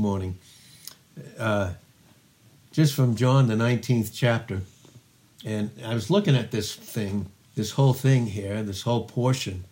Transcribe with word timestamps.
morning, 0.00 0.38
uh, 1.38 1.74
just 2.72 2.94
from 2.94 3.16
John, 3.16 3.48
the 3.48 3.54
19th 3.54 4.10
chapter. 4.14 4.62
And 5.44 5.70
I 5.84 5.94
was 5.94 6.10
looking 6.10 6.34
at 6.34 6.50
this 6.50 6.74
thing, 6.74 7.26
this 7.54 7.72
whole 7.72 7.92
thing 7.92 8.26
here, 8.26 8.62
this 8.62 8.82
whole 8.82 9.04
portion. 9.04 9.64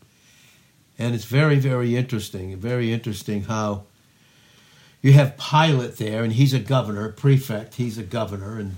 And 0.98 1.14
it's 1.14 1.24
very, 1.24 1.56
very 1.56 1.96
interesting. 1.96 2.56
Very 2.56 2.92
interesting 2.92 3.44
how 3.44 3.84
you 5.00 5.12
have 5.12 5.38
Pilate 5.38 5.96
there, 5.96 6.22
and 6.22 6.32
he's 6.32 6.52
a 6.52 6.58
governor, 6.58 7.10
prefect, 7.10 7.76
he's 7.76 7.98
a 7.98 8.02
governor, 8.02 8.58
and 8.58 8.74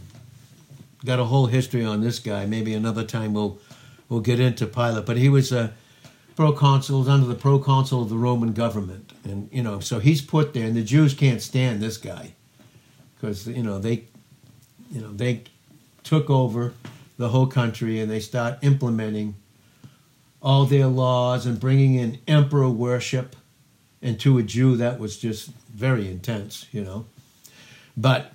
got 1.04 1.18
a 1.18 1.24
whole 1.24 1.46
history 1.46 1.84
on 1.84 2.02
this 2.02 2.18
guy. 2.18 2.44
Maybe 2.46 2.74
another 2.74 3.04
time 3.04 3.32
we'll 3.32 3.58
we'll 4.08 4.20
get 4.20 4.38
into 4.38 4.66
Pilate. 4.66 5.06
But 5.06 5.16
he 5.16 5.28
was 5.28 5.50
a 5.50 5.72
proconsul, 6.40 7.06
under 7.10 7.26
the 7.26 7.34
proconsul 7.34 8.00
of 8.00 8.08
the 8.08 8.16
Roman 8.16 8.54
government, 8.54 9.12
and 9.24 9.50
you 9.52 9.62
know, 9.62 9.78
so 9.78 9.98
he's 9.98 10.22
put 10.22 10.54
there, 10.54 10.64
and 10.64 10.74
the 10.74 10.82
Jews 10.82 11.12
can't 11.12 11.42
stand 11.42 11.82
this 11.82 11.98
guy 11.98 12.32
because 13.14 13.46
you 13.46 13.62
know 13.62 13.78
they, 13.78 14.04
you 14.90 15.02
know, 15.02 15.12
they 15.12 15.42
took 16.02 16.30
over 16.30 16.72
the 17.18 17.28
whole 17.28 17.46
country 17.46 18.00
and 18.00 18.10
they 18.10 18.20
start 18.20 18.58
implementing 18.62 19.34
all 20.40 20.64
their 20.64 20.86
laws 20.86 21.44
and 21.44 21.60
bringing 21.60 21.96
in 21.96 22.18
emperor 22.26 22.70
worship. 22.70 23.36
And 24.00 24.18
to 24.20 24.38
a 24.38 24.42
Jew, 24.42 24.76
that 24.76 24.98
was 24.98 25.18
just 25.18 25.48
very 25.74 26.10
intense, 26.10 26.64
you 26.72 26.82
know. 26.82 27.04
But 27.98 28.32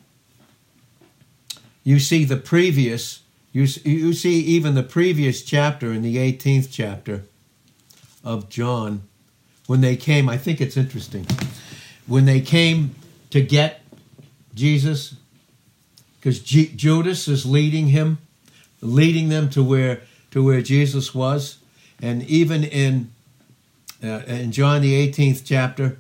you 1.83 1.97
see 1.97 2.23
the 2.23 2.37
previous, 2.37 3.23
you, 3.51 3.63
you 3.83 4.13
see 4.13 4.41
even 4.41 4.75
the 4.75 4.83
previous 4.83 5.41
chapter 5.41 5.91
in 5.91 6.03
the 6.03 6.17
18th 6.17 6.67
chapter 6.71 7.23
of 8.25 8.49
John, 8.49 9.03
when 9.67 9.81
they 9.81 9.95
came, 9.95 10.27
I 10.27 10.37
think 10.37 10.59
it's 10.59 10.75
interesting, 10.75 11.25
when 12.07 12.25
they 12.25 12.41
came 12.41 12.95
to 13.29 13.41
get 13.41 13.81
Jesus, 14.53 15.15
because 16.17 16.39
Judas 16.39 17.27
is 17.27 17.45
leading 17.45 17.87
him, 17.87 18.17
leading 18.81 19.29
them 19.29 19.49
to 19.51 19.63
where 19.63 20.01
to 20.31 20.43
where 20.43 20.61
Jesus 20.61 21.15
was, 21.15 21.59
and 22.01 22.23
even 22.23 22.63
in 22.63 23.11
uh, 24.03 24.21
in 24.27 24.51
John 24.51 24.81
the 24.81 25.07
18th 25.07 25.43
chapter, 25.45 25.99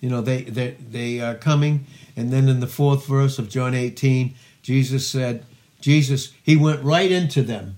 you 0.00 0.08
know 0.08 0.20
they 0.20 0.42
they 0.42 0.70
they 0.72 1.20
are 1.20 1.34
coming, 1.34 1.86
and 2.16 2.32
then 2.32 2.48
in 2.48 2.60
the 2.60 2.66
fourth 2.66 3.06
verse 3.06 3.38
of 3.38 3.48
John 3.48 3.74
18, 3.74 4.34
Jesus 4.62 5.08
said, 5.08 5.44
Jesus 5.80 6.32
he 6.42 6.56
went 6.56 6.82
right 6.82 7.10
into 7.10 7.42
them, 7.42 7.76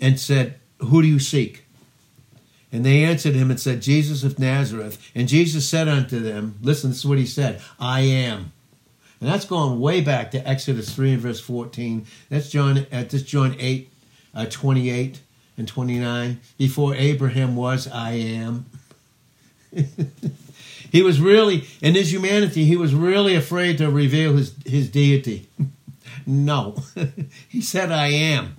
and 0.00 0.18
said, 0.18 0.58
"Who 0.78 1.02
do 1.02 1.08
you 1.08 1.18
seek?" 1.18 1.65
And 2.72 2.84
they 2.84 3.04
answered 3.04 3.34
him 3.34 3.50
and 3.50 3.60
said, 3.60 3.80
Jesus 3.80 4.24
of 4.24 4.38
Nazareth. 4.38 5.10
And 5.14 5.28
Jesus 5.28 5.68
said 5.68 5.88
unto 5.88 6.18
them, 6.18 6.56
Listen, 6.62 6.90
this 6.90 7.00
is 7.00 7.06
what 7.06 7.18
he 7.18 7.26
said 7.26 7.60
I 7.78 8.00
am. 8.00 8.52
And 9.20 9.30
that's 9.30 9.44
going 9.44 9.80
way 9.80 10.00
back 10.00 10.30
to 10.32 10.46
Exodus 10.46 10.94
3 10.94 11.14
and 11.14 11.22
verse 11.22 11.40
14. 11.40 12.06
That's 12.28 12.50
John 12.50 12.78
at 12.78 12.92
uh, 12.92 13.08
this 13.08 13.22
John 13.22 13.56
8, 13.58 13.90
uh, 14.34 14.46
28 14.46 15.20
and 15.56 15.66
29. 15.66 16.40
Before 16.58 16.94
Abraham 16.94 17.56
was, 17.56 17.88
I 17.88 18.12
am. 18.12 18.66
he 20.92 21.02
was 21.02 21.20
really, 21.20 21.66
in 21.80 21.94
his 21.94 22.12
humanity, 22.12 22.64
he 22.64 22.76
was 22.76 22.94
really 22.94 23.34
afraid 23.34 23.78
to 23.78 23.90
reveal 23.90 24.36
his, 24.36 24.54
his 24.66 24.90
deity. 24.90 25.48
no. 26.26 26.76
he 27.48 27.62
said, 27.62 27.90
I 27.90 28.08
am. 28.08 28.56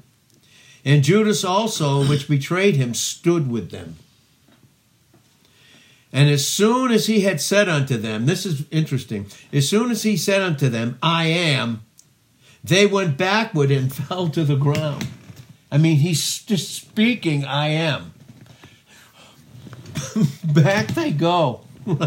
And 0.87 1.03
Judas 1.03 1.43
also, 1.43 2.07
which 2.07 2.29
betrayed 2.29 2.77
him, 2.77 2.93
stood 2.93 3.51
with 3.51 3.71
them. 3.71 3.97
And 6.13 6.29
as 6.29 6.47
soon 6.47 6.91
as 6.91 7.07
he 7.07 7.21
had 7.21 7.41
said 7.41 7.67
unto 7.67 7.97
them, 7.97 8.25
this 8.25 8.45
is 8.45 8.63
interesting, 8.71 9.25
as 9.51 9.67
soon 9.67 9.91
as 9.91 10.03
he 10.03 10.15
said 10.15 10.41
unto 10.41 10.69
them, 10.69 10.97
I 11.03 11.25
am, 11.25 11.81
they 12.63 12.85
went 12.85 13.17
backward 13.17 13.69
and 13.69 13.93
fell 14.07 14.29
to 14.29 14.45
the 14.45 14.55
ground. 14.55 15.05
I 15.69 15.77
mean, 15.77 15.97
he's 15.97 16.41
just 16.41 16.73
speaking, 16.73 17.43
I 17.43 17.67
am. 17.67 18.13
Back 20.45 20.87
they 20.87 21.11
go. 21.11 21.65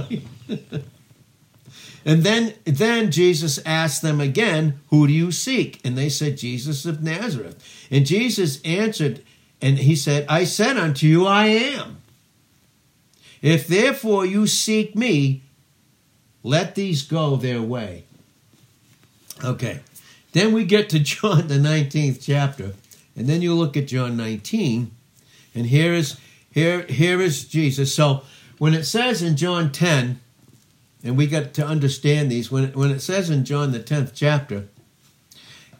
and 2.05 2.23
then, 2.23 2.55
then 2.65 3.11
Jesus 3.11 3.59
asked 3.67 4.03
them 4.03 4.21
again, 4.21 4.81
Who 4.89 5.07
do 5.07 5.13
you 5.13 5.33
seek? 5.33 5.81
And 5.85 5.97
they 5.97 6.09
said, 6.09 6.39
Jesus 6.39 6.87
of 6.87 7.03
Nazareth. 7.03 7.89
And 7.91 8.07
Jesus 8.07 8.61
answered, 8.63 9.23
and 9.63 9.79
he 9.79 9.95
said, 9.95 10.25
I 10.29 10.45
said 10.45 10.77
unto 10.77 11.07
you, 11.07 11.27
I 11.27 11.47
am. 11.47 11.99
If 13.43 13.67
therefore 13.67 14.25
you 14.25 14.47
seek 14.47 14.97
me, 14.97 15.43
let 16.43 16.75
these 16.75 17.03
go 17.03 17.37
their 17.37 17.61
way. 17.61 18.05
Okay. 19.45 19.81
Then 20.33 20.53
we 20.53 20.65
get 20.65 20.89
to 20.91 20.99
John, 21.01 21.49
the 21.49 21.57
19th 21.57 22.23
chapter. 22.23 22.75
And 23.17 23.27
then 23.27 23.43
you 23.43 23.55
look 23.55 23.77
at 23.77 23.89
John 23.89 24.17
19, 24.17 24.91
and 25.55 25.67
here 25.67 25.93
is 25.93 26.19
here 26.53 26.83
here 26.83 27.21
is 27.21 27.45
Jesus. 27.45 27.95
So 27.95 28.23
when 28.59 28.73
it 28.73 28.85
says 28.85 29.21
in 29.23 29.37
John 29.37 29.73
10, 29.73 30.21
and 31.03 31.17
we 31.17 31.27
got 31.27 31.55
to 31.55 31.67
understand 31.67 32.31
these, 32.31 32.51
when 32.51 32.65
it, 32.65 32.77
when 32.77 32.91
it 32.91 33.01
says 33.01 33.31
in 33.31 33.45
John 33.45 33.73
the 33.73 33.81
10th 33.81 34.13
chapter, 34.15 34.69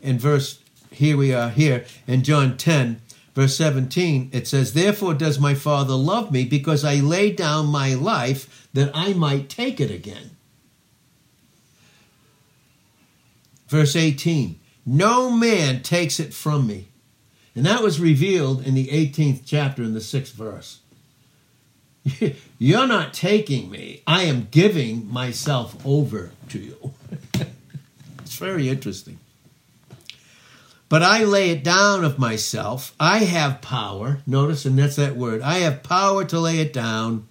in 0.03 0.19
verse 0.19 0.61
here 0.91 1.17
we 1.17 1.33
are 1.33 1.51
here 1.51 1.85
in 2.07 2.23
John 2.23 2.57
10, 2.57 3.01
verse 3.35 3.57
17, 3.57 4.31
it 4.33 4.49
says, 4.49 4.73
Therefore 4.73 5.15
does 5.15 5.39
my 5.39 5.55
Father 5.55 5.95
love 5.95 6.33
me, 6.33 6.45
because 6.45 6.85
I 6.85 6.97
lay 6.97 7.33
down 7.33 7.67
my 7.67 7.95
life 7.95 8.69
that 8.73 8.91
I 8.95 9.13
might 9.13 9.49
take 9.49 9.81
it 9.81 9.91
again. 9.91 10.31
Verse 13.69 13.95
18, 13.95 14.59
No 14.85 15.31
man 15.31 15.83
takes 15.83 16.19
it 16.19 16.35
from 16.35 16.67
me. 16.67 16.89
And 17.55 17.67
that 17.67 17.83
was 17.83 18.01
revealed 18.01 18.67
in 18.67 18.75
the 18.75 18.89
18th 18.89 19.43
chapter 19.45 19.83
in 19.83 19.95
the 19.95 20.01
6th 20.01 20.33
verse. 20.33 20.80
You're 22.59 22.87
not 22.87 23.15
taking 23.15 23.71
me, 23.71 24.03
I 24.07 24.25
am 24.25 24.49
giving 24.51 25.11
myself 25.13 25.77
over 25.87 26.33
to 26.49 26.59
you. 26.59 26.95
it's 28.21 28.37
very 28.37 28.69
interesting. 28.69 29.19
But 30.89 31.03
I 31.03 31.23
lay 31.23 31.51
it 31.51 31.63
down 31.63 32.05
of 32.05 32.19
myself. 32.19 32.95
I 32.99 33.19
have 33.21 33.63
power. 33.63 34.23
Notice, 34.27 34.65
and 34.65 34.77
that's 34.77 34.97
that 34.97 35.15
word. 35.15 35.41
I 35.41 35.59
have 35.59 35.85
power 35.85 36.25
to 36.25 36.41
lay 36.41 36.59
it 36.59 36.73
down, 36.73 37.29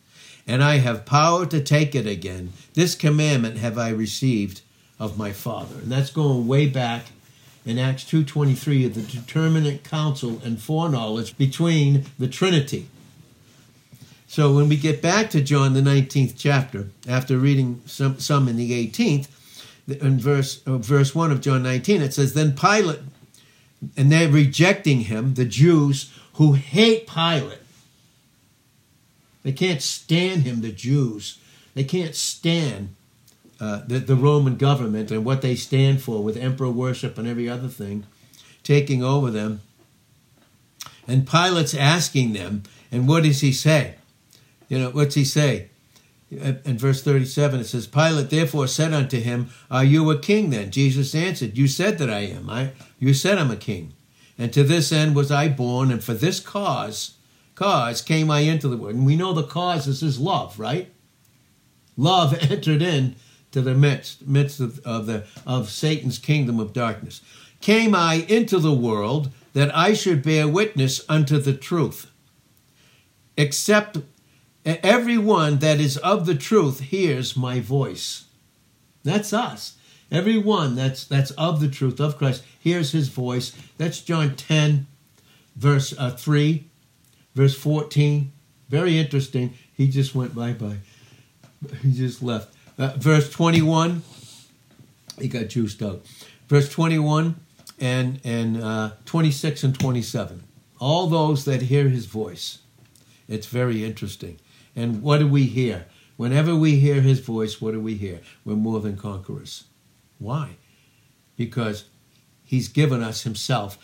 and 0.47 0.63
I 0.63 0.77
have 0.77 1.05
power 1.05 1.45
to 1.47 1.61
take 1.61 1.93
it 1.93 2.07
again. 2.07 2.53
This 2.73 2.95
commandment 2.95 3.57
have 3.57 3.77
I 3.77 3.89
received 3.89 4.61
of 4.97 5.17
my 5.17 5.33
Father. 5.33 5.75
And 5.75 5.91
that's 5.91 6.11
going 6.11 6.47
way 6.47 6.67
back 6.67 7.07
in 7.65 7.77
Acts 7.77 8.05
2.23 8.05 8.85
of 8.85 8.95
the 8.95 9.01
determinate 9.01 9.83
counsel 9.83 10.41
and 10.43 10.61
foreknowledge 10.61 11.37
between 11.37 12.05
the 12.17 12.27
Trinity. 12.27 12.87
So 14.29 14.53
when 14.53 14.69
we 14.69 14.77
get 14.77 15.01
back 15.01 15.31
to 15.31 15.41
John 15.41 15.73
the 15.73 15.81
19th 15.81 16.35
chapter, 16.37 16.91
after 17.07 17.35
reading 17.35 17.81
some, 17.87 18.19
some 18.19 18.47
in 18.47 18.57
the 18.57 18.87
18th, 18.87 19.27
in 19.87 20.19
verse, 20.19 20.61
uh, 20.67 20.77
verse 20.77 21.15
1 21.15 21.31
of 21.31 21.41
John 21.41 21.63
19, 21.63 22.03
it 22.03 22.13
says, 22.13 22.35
Then 22.35 22.53
Pilate, 22.53 22.99
and 23.97 24.11
they're 24.11 24.29
rejecting 24.29 25.01
him, 25.01 25.33
the 25.33 25.45
Jews 25.45 26.13
who 26.33 26.53
hate 26.53 27.07
Pilate. 27.07 27.57
They 29.41 29.51
can't 29.51 29.81
stand 29.81 30.43
him, 30.43 30.61
the 30.61 30.71
Jews. 30.71 31.39
They 31.73 31.83
can't 31.83 32.13
stand 32.13 32.95
uh, 33.59 33.81
the, 33.87 33.97
the 33.97 34.15
Roman 34.15 34.57
government 34.57 35.09
and 35.09 35.25
what 35.25 35.41
they 35.41 35.55
stand 35.55 36.03
for 36.03 36.23
with 36.23 36.37
emperor 36.37 36.69
worship 36.69 37.17
and 37.17 37.27
every 37.27 37.49
other 37.49 37.67
thing 37.67 38.05
taking 38.61 39.03
over 39.03 39.31
them. 39.31 39.61
And 41.07 41.27
Pilate's 41.27 41.73
asking 41.73 42.33
them, 42.33 42.61
and 42.91 43.07
what 43.07 43.23
does 43.23 43.41
he 43.41 43.51
say? 43.51 43.95
You 44.69 44.79
know, 44.79 44.89
what's 44.91 45.15
he 45.15 45.25
say? 45.25 45.69
In 46.31 46.77
verse 46.77 47.01
37, 47.01 47.59
it 47.59 47.63
says, 47.65 47.87
Pilate 47.87 48.29
therefore 48.29 48.67
said 48.67 48.93
unto 48.93 49.19
him, 49.19 49.49
Are 49.69 49.83
you 49.83 50.09
a 50.11 50.19
king 50.19 50.51
then? 50.51 50.69
Jesus 50.69 51.15
answered, 51.15 51.57
You 51.57 51.67
said 51.67 51.97
that 51.97 52.09
I 52.09 52.19
am. 52.19 52.49
I, 52.49 52.71
you 52.99 53.15
said 53.15 53.39
I'm 53.39 53.49
a 53.49 53.57
king. 53.57 53.93
And 54.37 54.53
to 54.53 54.63
this 54.63 54.91
end 54.91 55.15
was 55.15 55.31
I 55.31 55.49
born, 55.49 55.91
and 55.91 56.03
for 56.03 56.13
this 56.13 56.39
cause, 56.39 57.15
cause 57.55 58.01
came 58.01 58.29
I 58.29 58.41
into 58.41 58.69
the 58.69 58.77
world. 58.77 58.95
And 58.95 59.05
we 59.07 59.15
know 59.15 59.33
the 59.33 59.43
cause 59.43 59.87
is 59.87 60.01
his 60.01 60.19
love, 60.19 60.59
right? 60.59 60.91
Love 61.97 62.33
entered 62.41 62.83
in 62.83 63.15
to 63.51 63.61
the 63.61 63.73
midst, 63.73 64.27
midst 64.27 64.59
of, 64.59 64.79
of, 64.85 65.07
the, 65.07 65.25
of 65.47 65.69
Satan's 65.69 66.19
kingdom 66.19 66.59
of 66.59 66.73
darkness. 66.73 67.21
Came 67.59 67.95
I 67.95 68.25
into 68.29 68.59
the 68.59 68.73
world 68.73 69.31
that 69.53 69.75
I 69.75 69.93
should 69.93 70.21
bear 70.21 70.47
witness 70.47 71.03
unto 71.09 71.39
the 71.39 71.53
truth. 71.53 72.09
Except 73.35 73.97
everyone 74.65 75.59
that 75.59 75.79
is 75.79 75.97
of 75.97 76.25
the 76.25 76.35
truth 76.35 76.79
hears 76.79 77.35
my 77.35 77.59
voice. 77.59 78.25
That's 79.03 79.33
us. 79.33 79.77
Everyone 80.11 80.75
that's 80.75 81.05
that's 81.05 81.31
of 81.31 81.59
the 81.59 81.69
truth 81.69 81.99
of 81.99 82.17
Christ 82.17 82.43
hears 82.59 82.91
his 82.91 83.09
voice. 83.09 83.55
That's 83.77 84.01
John 84.01 84.35
10, 84.35 84.87
verse 85.55 85.93
uh, 85.97 86.11
3, 86.11 86.65
verse 87.35 87.55
14. 87.55 88.31
Very 88.69 88.97
interesting. 88.97 89.53
He 89.75 89.87
just 89.87 90.15
went 90.15 90.35
bye 90.35 90.53
bye. 90.53 90.77
He 91.81 91.91
just 91.91 92.23
left. 92.23 92.53
Uh, 92.77 92.93
verse 92.97 93.29
21 93.29 94.03
he 95.19 95.27
got 95.27 95.49
juiced 95.49 95.81
out. 95.81 96.05
Verse 96.47 96.69
21 96.69 97.35
and, 97.79 98.19
and 98.23 98.61
uh, 98.61 98.91
26 99.05 99.63
and 99.63 99.79
27. 99.79 100.43
All 100.79 101.07
those 101.07 101.45
that 101.45 101.63
hear 101.63 101.89
his 101.89 102.05
voice. 102.05 102.59
It's 103.27 103.47
very 103.47 103.83
interesting. 103.83 104.39
And 104.79 105.01
what 105.01 105.17
do 105.17 105.27
we 105.27 105.43
hear? 105.43 105.85
Whenever 106.15 106.55
we 106.55 106.77
hear 106.77 107.01
his 107.01 107.19
voice, 107.19 107.59
what 107.59 107.73
do 107.73 107.81
we 107.81 107.95
hear? 107.95 108.21
We're 108.45 108.55
more 108.55 108.79
than 108.79 108.95
conquerors. 108.95 109.65
Why? 110.19 110.51
Because 111.35 111.85
he's 112.45 112.69
given 112.69 113.03
us 113.03 113.23
himself. 113.23 113.77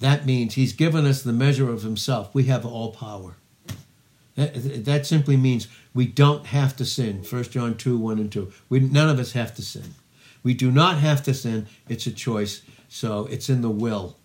That 0.00 0.26
means 0.26 0.54
he's 0.54 0.74
given 0.74 1.06
us 1.06 1.22
the 1.22 1.32
measure 1.32 1.70
of 1.70 1.82
himself. 1.82 2.34
We 2.34 2.44
have 2.44 2.66
all 2.66 2.92
power. 2.92 3.36
That, 4.34 4.84
that 4.84 5.06
simply 5.06 5.36
means 5.36 5.66
we 5.94 6.06
don't 6.06 6.46
have 6.46 6.76
to 6.76 6.84
sin. 6.84 7.24
1 7.28 7.44
John 7.44 7.76
2 7.76 7.98
1 7.98 8.18
and 8.18 8.30
2. 8.30 8.52
We, 8.68 8.80
none 8.80 9.08
of 9.08 9.18
us 9.18 9.32
have 9.32 9.54
to 9.56 9.62
sin. 9.62 9.94
We 10.42 10.52
do 10.52 10.70
not 10.70 10.98
have 10.98 11.22
to 11.24 11.34
sin. 11.34 11.66
It's 11.88 12.06
a 12.06 12.12
choice. 12.12 12.62
So 12.88 13.26
it's 13.26 13.48
in 13.48 13.62
the 13.62 13.70
will. 13.70 14.16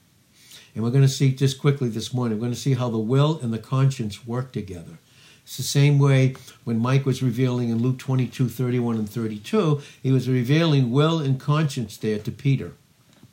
And 0.75 0.83
we're 0.83 0.91
going 0.91 1.03
to 1.03 1.09
see 1.09 1.33
just 1.33 1.61
quickly 1.61 1.87
this 1.87 2.13
morning, 2.13 2.37
we're 2.37 2.43
going 2.43 2.53
to 2.53 2.59
see 2.59 2.73
how 2.73 2.89
the 2.89 2.97
will 2.97 3.39
and 3.41 3.53
the 3.53 3.59
conscience 3.59 4.27
work 4.27 4.51
together. 4.51 4.97
It's 5.43 5.57
the 5.57 5.63
same 5.63 5.99
way 5.99 6.35
when 6.63 6.79
Mike 6.79 7.05
was 7.05 7.21
revealing 7.21 7.69
in 7.69 7.81
Luke 7.81 7.99
22 7.99 8.49
31 8.49 8.95
and 8.95 9.09
32, 9.09 9.81
he 10.01 10.11
was 10.11 10.29
revealing 10.29 10.91
will 10.91 11.19
and 11.19 11.39
conscience 11.39 11.97
there 11.97 12.19
to 12.19 12.31
Peter. 12.31 12.73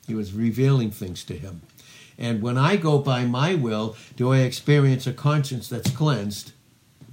He 0.07 0.13
was 0.13 0.33
revealing 0.33 0.91
things 0.91 1.23
to 1.25 1.37
him. 1.37 1.61
And 2.17 2.41
when 2.41 2.57
I 2.57 2.75
go 2.75 2.99
by 2.99 3.25
my 3.25 3.55
will, 3.55 3.95
do 4.15 4.31
I 4.31 4.39
experience 4.39 5.07
a 5.07 5.13
conscience 5.13 5.67
that's 5.67 5.89
cleansed? 5.89 6.51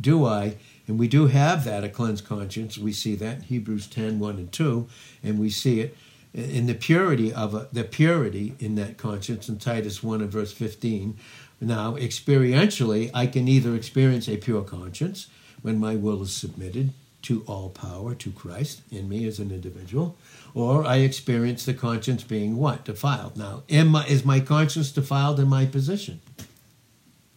do 0.00 0.24
I? 0.24 0.56
And 0.86 0.98
we 0.98 1.08
do 1.08 1.26
have 1.26 1.64
that, 1.64 1.84
a 1.84 1.88
cleansed 1.88 2.26
conscience. 2.26 2.78
We 2.78 2.92
see 2.92 3.14
that 3.16 3.36
in 3.36 3.42
Hebrews 3.42 3.86
10, 3.88 4.18
1 4.18 4.36
and 4.36 4.52
2, 4.52 4.88
and 5.22 5.38
we 5.38 5.50
see 5.50 5.80
it 5.80 5.96
in 6.32 6.66
the 6.66 6.74
purity 6.74 7.32
of 7.32 7.54
a, 7.54 7.68
the 7.72 7.84
purity 7.84 8.54
in 8.58 8.74
that 8.76 8.96
conscience 8.96 9.48
in 9.48 9.58
Titus 9.58 10.02
1 10.02 10.20
and 10.20 10.30
verse 10.30 10.52
15. 10.52 11.18
Now, 11.60 11.94
experientially, 11.94 13.10
I 13.12 13.26
can 13.26 13.48
either 13.48 13.74
experience 13.74 14.28
a 14.28 14.36
pure 14.36 14.62
conscience 14.62 15.28
when 15.62 15.78
my 15.78 15.96
will 15.96 16.22
is 16.22 16.32
submitted 16.32 16.92
to 17.22 17.42
all 17.46 17.68
power, 17.70 18.14
to 18.14 18.30
Christ 18.30 18.82
in 18.92 19.08
me 19.08 19.26
as 19.26 19.40
an 19.40 19.50
individual, 19.50 20.16
or 20.54 20.84
I 20.84 20.98
experience 20.98 21.64
the 21.64 21.74
conscience 21.74 22.22
being 22.22 22.56
what? 22.56 22.84
Defiled. 22.84 23.36
Now, 23.36 23.64
am 23.68 23.94
I, 23.96 24.06
is 24.06 24.24
my 24.24 24.40
conscience 24.40 24.92
defiled 24.92 25.40
in 25.40 25.48
my 25.48 25.66
position? 25.66 26.20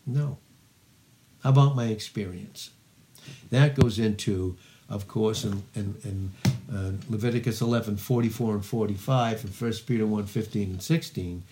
No. 0.06 0.38
How 1.44 1.50
about 1.50 1.76
my 1.76 1.88
experience? 1.88 2.70
That 3.50 3.76
goes 3.76 3.98
into, 3.98 4.56
of 4.88 5.08
course, 5.08 5.44
in, 5.44 5.64
in, 5.76 5.96
in 6.04 6.32
uh, 6.74 6.92
Leviticus 7.10 7.60
11, 7.62 7.98
44 7.98 8.54
and 8.54 8.66
45, 8.66 9.44
and 9.44 9.54
1 9.54 9.74
Peter 9.88 10.06
1, 10.06 10.26
15 10.26 10.70
and 10.70 10.82
16. 10.82 11.44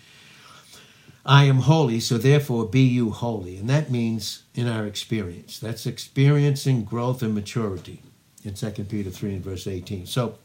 I 1.25 1.44
am 1.45 1.57
holy, 1.57 2.00
so 2.00 2.18
therefore 2.18 2.66
be 2.66 2.81
you 2.81 3.12
holy. 3.12 3.57
And 3.57 3.69
that 3.69 3.92
means 3.92 4.44
in 4.56 4.68
our 4.68 4.86
experience. 4.86 5.60
That's 5.60 5.86
experiencing 5.86 6.83
growth 6.83 7.21
and 7.21 7.36
maturity 7.36 8.01
in 8.44 8.54
2 8.54 8.71
Peter 8.86 9.10
3 9.10 9.33
and 9.36 9.44
verse 9.44 9.68
18. 9.68 10.06
So 10.06 10.38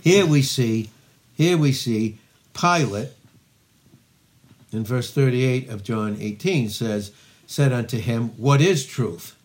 here 0.00 0.24
we 0.24 0.42
see, 0.42 0.90
here 1.34 1.56
we 1.56 1.72
see 1.72 2.18
Pilate 2.54 3.10
in 4.72 4.84
verse 4.84 5.10
38 5.10 5.68
of 5.68 5.82
John 5.82 6.16
18 6.20 6.70
says, 6.70 7.12
said 7.46 7.72
unto 7.72 7.98
him, 7.98 8.28
What 8.36 8.60
is 8.60 8.86
truth? 8.86 9.36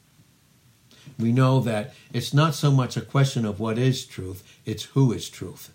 We 1.19 1.31
know 1.31 1.59
that 1.61 1.93
it's 2.13 2.33
not 2.33 2.55
so 2.55 2.71
much 2.71 2.97
a 2.97 3.01
question 3.01 3.45
of 3.45 3.59
what 3.59 3.77
is 3.77 4.05
truth, 4.05 4.43
it's 4.65 4.83
who 4.83 5.11
is 5.11 5.29
truth. 5.29 5.71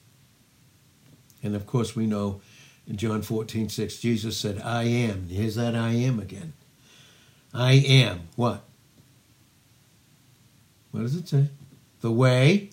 And 1.42 1.54
of 1.54 1.66
course, 1.66 1.94
we 1.94 2.06
know 2.06 2.40
in 2.87 2.97
John 2.97 3.23
14, 3.23 3.69
6, 3.69 3.99
Jesus 3.99 4.37
said, 4.37 4.61
I 4.62 4.85
am. 4.85 5.29
Here's 5.29 5.56
that 5.56 5.75
I 5.75 5.91
am 5.91 6.21
again. 6.21 6.53
I 7.53 7.73
am 7.73 8.29
what? 8.37 8.62
What 10.91 11.00
does 11.00 11.15
it 11.15 11.29
say? 11.29 11.49
The 12.00 12.12
way, 12.12 12.71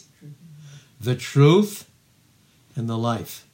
the 0.99 1.15
truth, 1.15 1.89
and 2.75 2.89
the 2.89 2.97
life. 2.97 3.45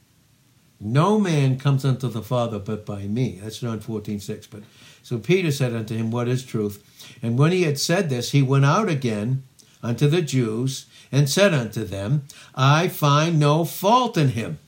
No 0.80 1.20
man 1.20 1.60
comes 1.60 1.84
unto 1.84 2.08
the 2.08 2.22
Father 2.22 2.58
but 2.58 2.86
by 2.86 3.04
me. 3.04 3.40
That's 3.42 3.60
John 3.60 3.80
14, 3.80 4.20
6. 4.20 4.48
But 4.48 4.64
so 5.04 5.18
Peter 5.18 5.52
said 5.52 5.74
unto 5.74 5.96
him, 5.96 6.10
What 6.10 6.28
is 6.28 6.46
truth? 6.46 6.84
And 7.22 7.38
when 7.38 7.52
he 7.52 7.64
had 7.64 7.80
said 7.80 8.10
this, 8.10 8.32
he 8.32 8.42
went 8.42 8.66
out 8.66 8.88
again 8.88 9.44
unto 9.84 10.08
the 10.08 10.22
Jews 10.22 10.86
and 11.12 11.30
said 11.30 11.54
unto 11.54 11.84
them, 11.84 12.24
I 12.56 12.88
find 12.88 13.40
no 13.40 13.66
fault 13.66 14.18
in 14.18 14.30
him. 14.30 14.60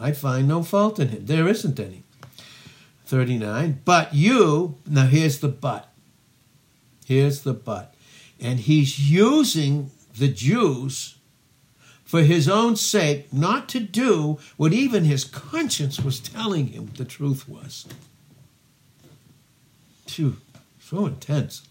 I 0.00 0.12
find 0.12 0.48
no 0.48 0.62
fault 0.62 0.98
in 0.98 1.08
him. 1.08 1.26
There 1.26 1.46
isn't 1.46 1.78
any. 1.78 2.04
39. 3.04 3.82
But 3.84 4.14
you, 4.14 4.76
now 4.86 5.06
here's 5.06 5.40
the 5.40 5.48
but. 5.48 5.92
Here's 7.04 7.42
the 7.42 7.52
but. 7.52 7.94
And 8.40 8.60
he's 8.60 9.10
using 9.10 9.90
the 10.16 10.28
Jews 10.28 11.16
for 12.04 12.22
his 12.22 12.48
own 12.48 12.76
sake 12.76 13.32
not 13.32 13.68
to 13.68 13.80
do 13.80 14.38
what 14.56 14.72
even 14.72 15.04
his 15.04 15.24
conscience 15.24 16.00
was 16.00 16.18
telling 16.18 16.68
him 16.68 16.90
the 16.96 17.04
truth 17.04 17.48
was. 17.48 17.86
Phew, 20.06 20.38
so 20.80 21.06
intense. 21.06 21.62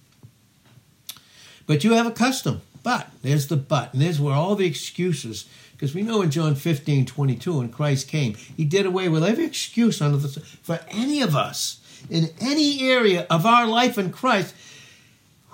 But 1.66 1.84
you 1.84 1.94
have 1.94 2.08
a 2.08 2.12
custom. 2.12 2.62
But, 2.84 3.10
there's 3.22 3.48
the 3.48 3.58
but, 3.58 3.94
and 3.94 4.02
there's 4.02 4.20
where 4.22 4.34
all 4.34 4.56
the 4.56 4.66
excuses, 4.66 5.46
because 5.80 5.96
we 5.96 6.02
know 6.02 6.22
in 6.22 6.30
John 6.30 6.56
15, 6.56 7.06
22, 7.06 7.58
when 7.58 7.70
Christ 7.70 8.10
came, 8.10 8.36
he 8.36 8.66
did 8.66 8.86
away 8.86 9.08
with 9.08 9.24
every 9.24 9.46
excuse 9.46 10.02
under 10.02 10.18
the 10.18 10.28
for 10.28 10.82
any 10.90 11.22
of 11.22 11.38
us 11.38 11.80
in 12.10 12.32
any 12.42 12.82
area 12.90 13.26
of 13.30 13.46
our 13.46 13.66
life 13.66 13.98
in 13.98 14.12
Christ 14.12 14.54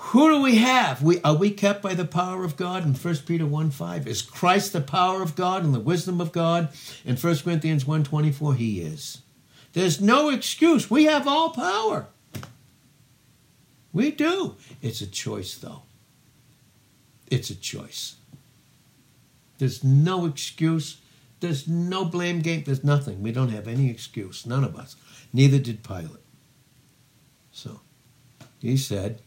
who 0.10 0.30
do 0.30 0.42
we 0.42 0.57
have? 0.57 1.01
We, 1.01 1.19
are 1.22 1.36
we 1.36 1.50
kept 1.50 1.81
by 1.81 1.95
the 1.95 2.06
power 2.06 2.44
of 2.44 2.57
God 2.57 2.86
in 2.86 2.94
1 2.94 3.16
Peter 3.25 3.45
1 3.45 3.72
5? 3.72 4.07
Is 4.07 4.22
Christ 4.22 4.72
the 4.72 4.81
power 4.81 5.24
of 5.24 5.36
God 5.36 5.63
and 5.63 5.74
the 5.74 5.80
wisdom 5.80 6.22
of 6.22 6.31
God? 6.31 6.69
In 7.04 7.18
1 7.18 7.38
Corinthians 7.39 7.88
1 7.88 8.04
24, 8.04 8.54
he 8.54 8.81
is. 8.81 9.24
There's 9.74 10.00
no 10.00 10.30
excuse. 10.30 10.92
We 10.92 11.06
have 11.06 11.27
all 11.27 11.50
power. 11.50 12.07
We 13.92 14.12
do. 14.12 14.57
It's 14.81 15.01
a 15.01 15.07
choice, 15.07 15.57
though. 15.57 15.81
It's 17.31 17.50
a 17.50 17.56
choice. 17.56 18.18
There's 19.58 19.84
no 19.84 20.26
excuse. 20.26 20.98
There's 21.40 21.68
no 21.68 22.06
blame 22.06 22.42
game. 22.42 22.64
There's 22.66 22.84
nothing. 22.84 23.22
We 23.22 23.32
don't 23.32 23.50
have 23.50 23.68
any 23.68 23.90
excuse. 23.90 24.46
None 24.46 24.64
of 24.64 24.76
us. 24.76 24.96
Neither 25.34 25.60
did 25.60 25.84
Pilate. 25.84 26.24
So 27.52 27.82
he 28.60 28.78
said, 28.78 29.22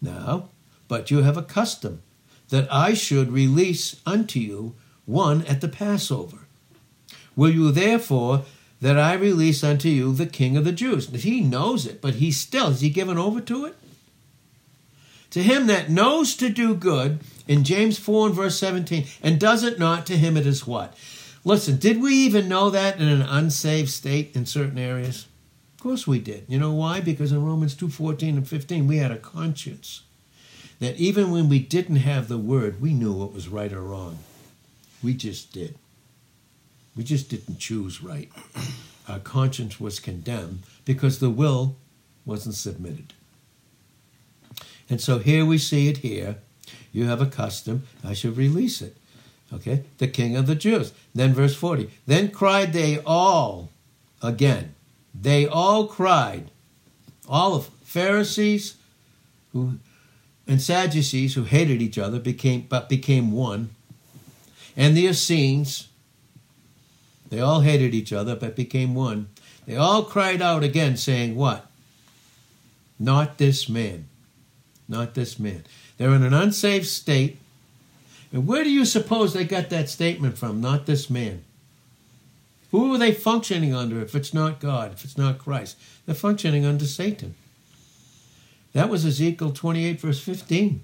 now, 0.00 0.48
but 0.88 1.10
you 1.10 1.22
have 1.22 1.36
a 1.36 1.42
custom 1.42 2.02
that 2.48 2.70
I 2.72 2.94
should 2.94 3.32
release 3.32 4.00
unto 4.04 4.38
you 4.38 4.74
one 5.06 5.44
at 5.46 5.60
the 5.60 5.68
Passover. 5.68 6.40
Will 7.34 7.50
you 7.50 7.70
therefore 7.70 8.42
that 8.80 8.98
I 8.98 9.14
release 9.14 9.62
unto 9.64 9.88
you 9.88 10.12
the 10.12 10.26
King 10.26 10.56
of 10.56 10.64
the 10.64 10.72
Jews? 10.72 11.08
He 11.08 11.40
knows 11.40 11.86
it, 11.86 12.00
but 12.00 12.14
he 12.14 12.30
still, 12.30 12.68
is 12.68 12.80
he 12.80 12.90
given 12.90 13.16
over 13.16 13.40
to 13.40 13.64
it? 13.64 13.76
To 15.32 15.42
him 15.42 15.66
that 15.66 15.90
knows 15.90 16.36
to 16.36 16.48
do 16.48 16.74
good, 16.74 17.20
in 17.48 17.64
James 17.64 17.98
4 17.98 18.28
and 18.28 18.36
verse 18.36 18.58
17, 18.58 19.06
and 19.22 19.40
does 19.40 19.64
it 19.64 19.78
not, 19.78 20.06
to 20.06 20.16
him 20.16 20.36
it 20.36 20.46
is 20.46 20.66
what? 20.66 20.94
Listen, 21.44 21.78
did 21.78 22.00
we 22.00 22.14
even 22.14 22.48
know 22.48 22.70
that 22.70 23.00
in 23.00 23.08
an 23.08 23.22
unsaved 23.22 23.90
state 23.90 24.36
in 24.36 24.46
certain 24.46 24.78
areas? 24.78 25.26
Of 25.74 25.82
course 25.82 26.06
we 26.06 26.20
did. 26.20 26.44
You 26.48 26.58
know 26.58 26.72
why? 26.72 27.00
Because 27.00 27.32
in 27.32 27.44
Romans 27.44 27.74
2:14 27.74 28.36
and 28.36 28.48
15 28.48 28.86
we 28.86 28.98
had 28.98 29.10
a 29.10 29.18
conscience 29.18 30.02
that 30.78 30.96
even 30.96 31.30
when 31.30 31.48
we 31.48 31.58
didn't 31.58 31.96
have 31.96 32.28
the 32.28 32.38
word, 32.38 32.80
we 32.80 32.92
knew 32.92 33.12
what 33.12 33.32
was 33.32 33.48
right 33.48 33.72
or 33.72 33.82
wrong. 33.82 34.18
We 35.02 35.14
just 35.14 35.52
did. 35.52 35.76
We 36.94 37.04
just 37.04 37.28
didn't 37.30 37.58
choose 37.58 38.02
right. 38.02 38.30
Our 39.08 39.18
conscience 39.18 39.80
was 39.80 39.98
condemned 39.98 40.62
because 40.84 41.18
the 41.18 41.30
will 41.30 41.76
wasn't 42.24 42.54
submitted. 42.54 43.14
And 44.92 45.00
so 45.00 45.18
here 45.20 45.46
we 45.46 45.56
see 45.56 45.88
it 45.88 45.98
here. 45.98 46.36
You 46.92 47.06
have 47.06 47.22
a 47.22 47.26
custom, 47.26 47.84
I 48.04 48.12
should 48.12 48.36
release 48.36 48.82
it. 48.82 48.94
Okay? 49.50 49.84
The 49.96 50.06
king 50.06 50.36
of 50.36 50.46
the 50.46 50.54
Jews. 50.54 50.92
Then 51.14 51.32
verse 51.32 51.56
40. 51.56 51.88
Then 52.06 52.30
cried 52.30 52.74
they 52.74 52.98
all 53.06 53.70
again 54.22 54.74
they 55.14 55.46
all 55.46 55.86
cried. 55.86 56.50
All 57.26 57.54
of 57.54 57.70
Pharisees 57.82 58.76
who 59.52 59.78
and 60.46 60.60
Sadducees 60.60 61.34
who 61.34 61.44
hated 61.44 61.80
each 61.80 61.96
other 61.96 62.18
became 62.18 62.66
but 62.68 62.90
became 62.90 63.32
one. 63.32 63.70
And 64.76 64.94
the 64.94 65.06
Essenes, 65.06 65.88
they 67.30 67.40
all 67.40 67.60
hated 67.60 67.94
each 67.94 68.12
other 68.12 68.36
but 68.36 68.56
became 68.56 68.94
one. 68.94 69.28
They 69.66 69.76
all 69.76 70.02
cried 70.02 70.42
out 70.42 70.62
again, 70.62 70.98
saying, 70.98 71.34
What? 71.34 71.66
Not 72.98 73.38
this 73.38 73.70
man. 73.70 74.08
Not 74.88 75.14
this 75.14 75.38
man. 75.38 75.64
They're 75.96 76.14
in 76.14 76.22
an 76.22 76.34
unsaved 76.34 76.86
state, 76.86 77.38
And 78.32 78.46
where 78.46 78.64
do 78.64 78.70
you 78.70 78.84
suppose 78.84 79.32
they 79.32 79.44
got 79.44 79.68
that 79.70 79.88
statement 79.88 80.38
from? 80.38 80.60
Not 80.60 80.86
this 80.86 81.10
man. 81.10 81.44
Who 82.70 82.94
are 82.94 82.98
they 82.98 83.12
functioning 83.12 83.74
under 83.74 84.00
if 84.00 84.14
it's 84.14 84.32
not 84.32 84.58
God, 84.58 84.92
if 84.92 85.04
it's 85.04 85.18
not 85.18 85.38
Christ? 85.38 85.76
They're 86.06 86.14
functioning 86.14 86.64
under 86.64 86.86
Satan. 86.86 87.34
That 88.72 88.88
was 88.88 89.04
Ezekiel 89.04 89.52
28, 89.52 90.00
verse 90.00 90.20
15. 90.20 90.82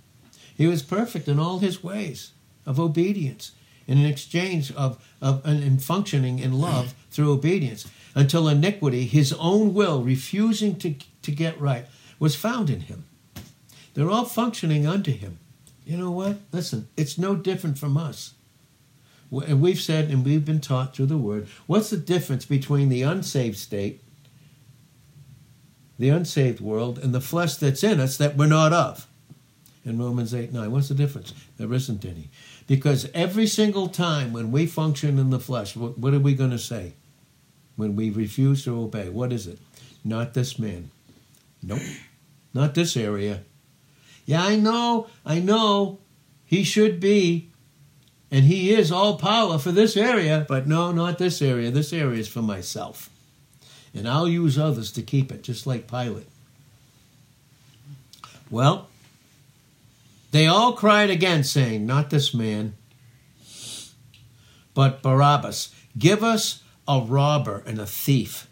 He 0.55 0.67
was 0.67 0.83
perfect 0.83 1.27
in 1.27 1.39
all 1.39 1.61
his 1.61 1.83
ways 1.83 2.33
of 2.67 2.79
obedience, 2.79 3.53
in 3.87 3.97
an 3.97 4.05
exchange 4.05 4.71
of, 4.73 5.03
of 5.23 5.41
and 5.47 5.83
functioning 5.83 6.39
in 6.39 6.53
love 6.53 6.95
through 7.11 7.33
obedience, 7.33 7.89
until 8.15 8.49
iniquity, 8.49 9.07
his 9.07 9.33
own 9.35 9.73
will, 9.73 10.03
refusing 10.03 10.77
to, 10.77 10.95
to 11.23 11.31
get 11.31 11.59
right, 11.59 11.87
was 12.19 12.37
found 12.37 12.69
in 12.69 12.81
him. 12.81 13.05
They're 13.99 14.13
all 14.13 14.27
functioning 14.27 14.87
under 14.87 15.11
him. 15.11 15.41
You 15.85 15.97
know 15.97 16.13
what? 16.13 16.37
Listen, 16.53 16.87
it's 16.97 17.19
no 17.19 17.35
different 17.35 17.79
from 17.79 17.97
us. 17.97 18.35
And 19.33 19.61
we've 19.61 19.81
said, 19.81 20.09
and 20.09 20.25
we've 20.25 20.45
been 20.45 20.61
taught 20.61 20.95
through 20.95 21.07
the 21.07 21.19
word, 21.19 21.49
what's 21.67 21.91
the 21.91 21.97
difference 21.97 22.45
between 22.45 22.91
the 22.91 23.03
unsaved 23.03 23.57
state, 23.57 24.01
the 25.99 26.11
unsaved 26.11 26.61
world, 26.61 27.01
and 27.01 27.13
the 27.13 27.21
flesh 27.21 27.57
that's 27.57 27.83
in 27.83 27.99
us 27.99 28.17
that 28.19 28.37
we're 28.37 28.47
not 28.47 28.73
of? 28.73 29.09
In 29.85 29.99
Romans 29.99 30.33
8 30.33 30.53
9. 30.53 30.71
What's 30.71 30.91
the 30.91 30.95
difference? 30.95 31.35
There 31.57 31.75
isn't 31.75 32.05
any. 32.05 32.31
Because 32.69 33.11
every 33.15 33.49
single 33.49 33.89
time 33.89 34.33
when 34.33 34.53
we 34.53 34.67
function 34.67 35.19
in 35.19 35.31
the 35.31 35.41
flesh, 35.41 35.75
what, 35.75 35.99
what 35.99 36.15
are 36.15 36.21
we 36.21 36.35
going 36.35 36.53
to 36.53 36.59
say? 36.61 36.93
When 37.75 37.97
we 37.97 38.11
refuse 38.11 38.63
to 38.63 38.81
obey, 38.81 39.09
what 39.09 39.33
is 39.33 39.49
it? 39.49 39.59
Not 40.05 40.35
this 40.35 40.57
man. 40.57 40.93
Nope. 41.65 41.83
Not 42.55 42.77
this 42.77 42.97
area. 42.97 43.43
Yeah, 44.29 44.45
I 44.45 44.57
know, 44.57 45.07
I 45.25 45.41
know. 45.41 46.01
He 46.45 46.63
should 46.63 47.01
be 47.01 47.49
and 48.31 48.45
he 48.45 48.75
is 48.75 48.93
all 48.93 49.17
power 49.17 49.59
for 49.59 49.73
this 49.73 49.97
area, 49.97 50.45
but 50.47 50.67
no, 50.67 50.93
not 50.93 51.17
this 51.17 51.41
area. 51.41 51.71
This 51.71 51.95
area 51.95 52.21
is 52.21 52.29
for 52.29 52.43
myself. 52.43 53.09
And 53.95 54.07
I'll 54.07 54.29
use 54.29 54.59
others 54.59 54.93
to 54.93 55.03
keep 55.03 55.33
it, 55.33 55.43
just 55.43 55.67
like 55.67 55.91
Pilate. 55.91 56.29
Well, 58.51 58.89
they 60.31 60.47
all 60.47 60.75
cried 60.75 61.09
again, 61.09 61.43
saying, 61.43 61.87
Not 61.87 62.11
this 62.11 62.35
man, 62.35 62.75
but 64.75 65.03
Barabbas. 65.03 65.75
Give 65.97 66.23
us 66.23 66.63
a 66.87 67.01
robber 67.01 67.63
and 67.67 67.79
a 67.81 67.87
thief. 67.87 68.47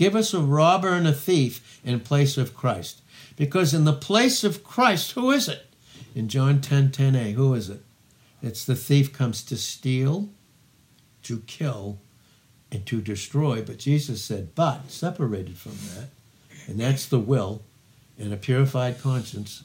Give 0.00 0.16
us 0.16 0.32
a 0.32 0.40
robber 0.40 0.94
and 0.94 1.06
a 1.06 1.12
thief 1.12 1.78
in 1.84 2.00
place 2.00 2.38
of 2.38 2.56
Christ. 2.56 3.02
Because 3.36 3.74
in 3.74 3.84
the 3.84 3.92
place 3.92 4.42
of 4.42 4.64
Christ, 4.64 5.12
who 5.12 5.30
is 5.30 5.46
it? 5.46 5.66
In 6.14 6.26
John 6.26 6.62
10 6.62 6.88
10a, 6.88 7.34
who 7.34 7.52
is 7.52 7.68
it? 7.68 7.82
It's 8.42 8.64
the 8.64 8.74
thief 8.74 9.12
comes 9.12 9.42
to 9.42 9.58
steal, 9.58 10.30
to 11.24 11.40
kill, 11.40 11.98
and 12.72 12.86
to 12.86 13.02
destroy. 13.02 13.60
But 13.60 13.76
Jesus 13.76 14.24
said, 14.24 14.54
but 14.54 14.90
separated 14.90 15.58
from 15.58 15.76
that, 15.94 16.08
and 16.66 16.80
that's 16.80 17.04
the 17.04 17.20
will 17.20 17.60
and 18.18 18.32
a 18.32 18.38
purified 18.38 19.02
conscience, 19.02 19.64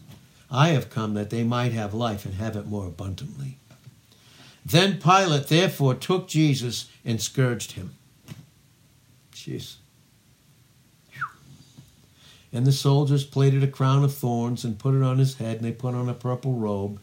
I 0.51 0.71
have 0.71 0.89
come 0.89 1.13
that 1.13 1.29
they 1.29 1.45
might 1.45 1.71
have 1.71 1.93
life 1.93 2.25
and 2.25 2.33
have 2.33 2.57
it 2.57 2.67
more 2.67 2.87
abundantly. 2.87 3.57
Then 4.65 4.99
Pilate 4.99 5.47
therefore 5.47 5.95
took 5.95 6.27
Jesus 6.27 6.89
and 7.05 7.21
scourged 7.21 7.71
him. 7.71 7.95
And 12.53 12.65
the 12.65 12.71
soldiers 12.71 13.25
plaited 13.25 13.63
a 13.63 13.67
crown 13.67 14.03
of 14.03 14.13
thorns 14.13 14.63
and 14.63 14.79
put 14.79 14.95
it 14.95 15.03
on 15.03 15.17
his 15.17 15.35
head, 15.35 15.57
and 15.57 15.65
they 15.65 15.71
put 15.71 15.93
on 15.93 16.07
a 16.07 16.13
purple 16.13 16.53
robe. 16.53 16.99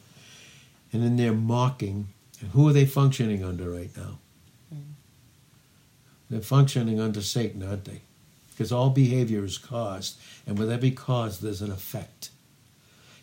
And 0.92 1.02
then 1.02 1.16
they're 1.16 1.32
mocking. 1.32 2.08
And 2.40 2.50
who 2.50 2.68
are 2.68 2.72
they 2.72 2.86
functioning 2.86 3.44
under 3.44 3.70
right 3.70 3.94
now? 3.96 4.18
Mm. 4.74 4.92
They're 6.30 6.40
functioning 6.40 7.00
under 7.00 7.20
Satan, 7.20 7.62
aren't 7.62 7.84
they? 7.84 8.00
Because 8.50 8.72
all 8.72 8.90
behavior 8.90 9.44
is 9.44 9.58
caused, 9.58 10.18
and 10.46 10.58
with 10.58 10.70
every 10.70 10.90
cause, 10.90 11.40
there's 11.40 11.62
an 11.62 11.72
effect. 11.72 12.30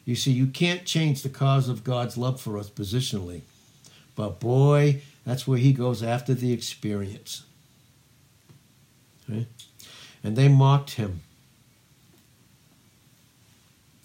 You 0.06 0.16
see, 0.16 0.32
you 0.32 0.48
can't 0.48 0.86
change 0.86 1.22
the 1.22 1.30
cause 1.30 1.70
of 1.70 1.84
God's 1.84 2.18
love 2.18 2.42
for 2.42 2.58
us 2.58 2.70
positionally. 2.70 3.42
But 4.16 4.40
boy, 4.40 5.02
that's 5.26 5.48
where 5.48 5.60
he 5.60 5.72
goes 5.72 6.02
after 6.02 6.34
the 6.34 6.52
experience. 6.52 7.44
Okay? 9.30 9.46
And 10.24 10.36
they 10.36 10.48
mocked 10.48 10.96
him 10.96 11.22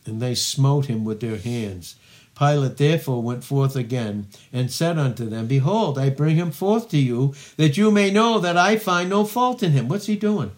and 0.07 0.21
they 0.21 0.35
smote 0.35 0.87
him 0.87 1.05
with 1.05 1.21
their 1.21 1.39
hands. 1.39 1.97
Pilate 2.37 2.77
therefore 2.77 3.23
went 3.23 3.45
forth 3.45 3.77
again 3.77 4.27
and 4.53 4.71
said 4.71 4.99
unto 4.99 5.27
them, 5.27 5.47
Behold, 5.47 5.99
I 5.99 6.11
bring 6.11 6.37
him 6.37 6.51
forth 6.51 6.89
to 6.91 6.99
you, 6.99 7.35
that 7.57 7.77
you 7.77 7.91
may 7.91 8.11
know 8.11 8.39
that 8.41 8.57
I 8.57 8.77
find 8.77 9.09
no 9.09 9.25
fault 9.25 9.63
in 9.63 9.73
him. 9.73 9.89
What's 9.89 10.07
he 10.07 10.17
doing? 10.17 10.51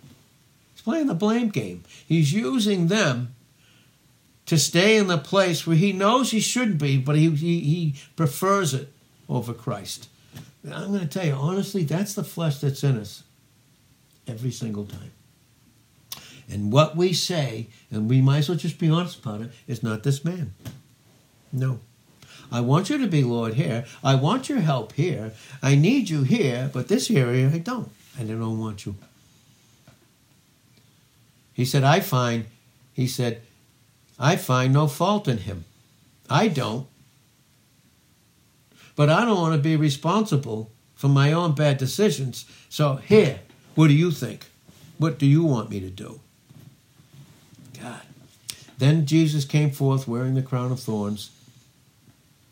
He's 0.73 0.83
playing 0.83 1.09
the 1.09 1.15
blame 1.15 1.51
game. 1.51 1.85
He's 2.07 2.33
using 2.33 2.87
them 2.87 3.35
to 4.47 4.57
stay 4.57 4.97
in 4.97 5.09
the 5.09 5.19
place 5.19 5.67
where 5.67 5.77
he 5.77 5.93
knows 5.93 6.31
he 6.31 6.41
shouldn't 6.41 6.79
be, 6.79 6.97
but 6.97 7.17
he, 7.17 7.31
he, 7.31 7.61
he 7.61 7.95
prefers 8.15 8.73
it 8.73 8.93
over 9.29 9.53
Christ. 9.53 10.09
I'm 10.65 10.89
going 10.89 11.01
to 11.01 11.07
tell 11.07 11.27
you, 11.27 11.35
honestly, 11.35 11.85
that's 11.85 12.15
the 12.15 12.25
flesh 12.25 12.59
that's 12.59 12.83
in 12.83 12.99
us 12.99 13.23
every 14.27 14.51
single 14.51 14.87
time. 14.87 15.13
And 16.49 16.73
what 16.73 16.97
we 16.97 17.13
say, 17.13 17.69
and 17.91 18.09
we 18.09 18.21
might 18.21 18.39
as 18.39 18.49
well 18.49 18.59
just 18.59 18.79
be 18.79 18.89
honest 18.89 19.19
about 19.21 19.41
it, 19.41 19.51
is 19.67 19.83
not 19.83 20.03
this 20.03 20.25
man. 20.25 20.55
No. 21.53 21.81
I 22.53 22.61
want 22.61 22.89
you 22.89 22.99
to 22.99 23.09
be 23.09 23.25
Lord 23.25 23.55
here. 23.55 23.85
I 24.05 24.15
want 24.15 24.49
your 24.49 24.61
help 24.61 24.93
here. 24.93 25.33
I 25.63 25.75
need 25.75 26.09
you 26.09 26.23
here, 26.23 26.71
but 26.73 26.89
this 26.89 27.11
area 27.11 27.51
I 27.53 27.59
don't. 27.59 27.91
And 28.19 28.31
I 28.31 28.35
don't 28.35 28.59
want 28.59 28.87
you. 28.87 28.95
He 31.53 31.65
said, 31.65 31.83
I 31.83 32.01
find, 32.01 32.45
he 32.93 33.07
said, 33.07 33.43
I 34.19 34.37
find 34.37 34.73
no 34.73 34.87
fault 34.87 35.27
in 35.27 35.39
him. 35.39 35.65
I 36.31 36.49
don't. 36.49 36.87
But 38.95 39.11
I 39.11 39.25
don't 39.25 39.41
want 39.41 39.55
to 39.55 39.61
be 39.61 39.77
responsible 39.77 40.71
for 40.95 41.09
my 41.09 41.33
own 41.33 41.55
bad 41.55 41.79
decisions. 41.79 42.47
So 42.69 42.97
here, 42.97 43.41
what 43.75 43.89
do 43.89 43.95
you 43.95 44.11
think? 44.11 44.47
What 44.99 45.19
do 45.19 45.27
you 45.27 45.45
want 45.45 45.71
me 45.71 45.81
to 45.81 45.91
do? 45.91 46.21
Then 48.79 49.07
Jesus 49.07 49.45
came 49.45 49.71
forth 49.71 50.07
wearing 50.07 50.35
the 50.35 50.43
crown 50.43 50.73
of 50.73 50.81
thorns, 50.81 51.31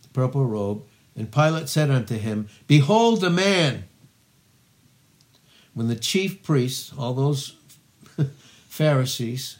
the 0.02 0.08
purple 0.08 0.46
robe, 0.46 0.82
and 1.16 1.30
Pilate 1.30 1.68
said 1.68 1.90
unto 1.90 2.16
him, 2.16 2.48
Behold 2.66 3.20
the 3.20 3.30
man. 3.30 3.84
When 5.74 5.88
the 5.88 5.96
chief 5.96 6.42
priests, 6.42 6.92
all 6.96 7.14
those 7.14 7.56
Pharisees, 8.68 9.58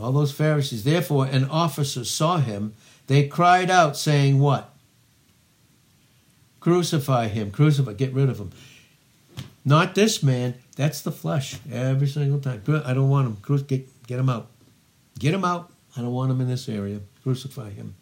all 0.00 0.12
those 0.12 0.32
Pharisees, 0.32 0.84
therefore, 0.84 1.26
an 1.26 1.44
officer 1.44 2.04
saw 2.04 2.38
him, 2.38 2.74
they 3.06 3.28
cried 3.28 3.70
out, 3.70 3.96
saying, 3.96 4.38
What? 4.38 4.72
Crucify 6.60 7.28
him, 7.28 7.50
crucify, 7.50 7.92
get 7.92 8.12
rid 8.12 8.28
of 8.28 8.38
him. 8.38 8.50
Not 9.64 9.94
this 9.94 10.22
man, 10.22 10.54
that's 10.76 11.02
the 11.02 11.12
flesh 11.12 11.58
every 11.70 12.08
single 12.08 12.40
time. 12.40 12.62
I 12.84 12.94
don't 12.94 13.08
want 13.08 13.26
him. 13.28 13.64
Get, 13.66 14.01
get 14.12 14.20
him 14.20 14.28
out. 14.28 14.50
Get 15.18 15.32
him 15.32 15.44
out. 15.44 15.72
I 15.96 16.02
don't 16.02 16.12
want 16.12 16.30
him 16.30 16.42
in 16.42 16.48
this 16.48 16.68
area. 16.68 17.00
Crucify 17.22 17.70
him. 17.70 17.94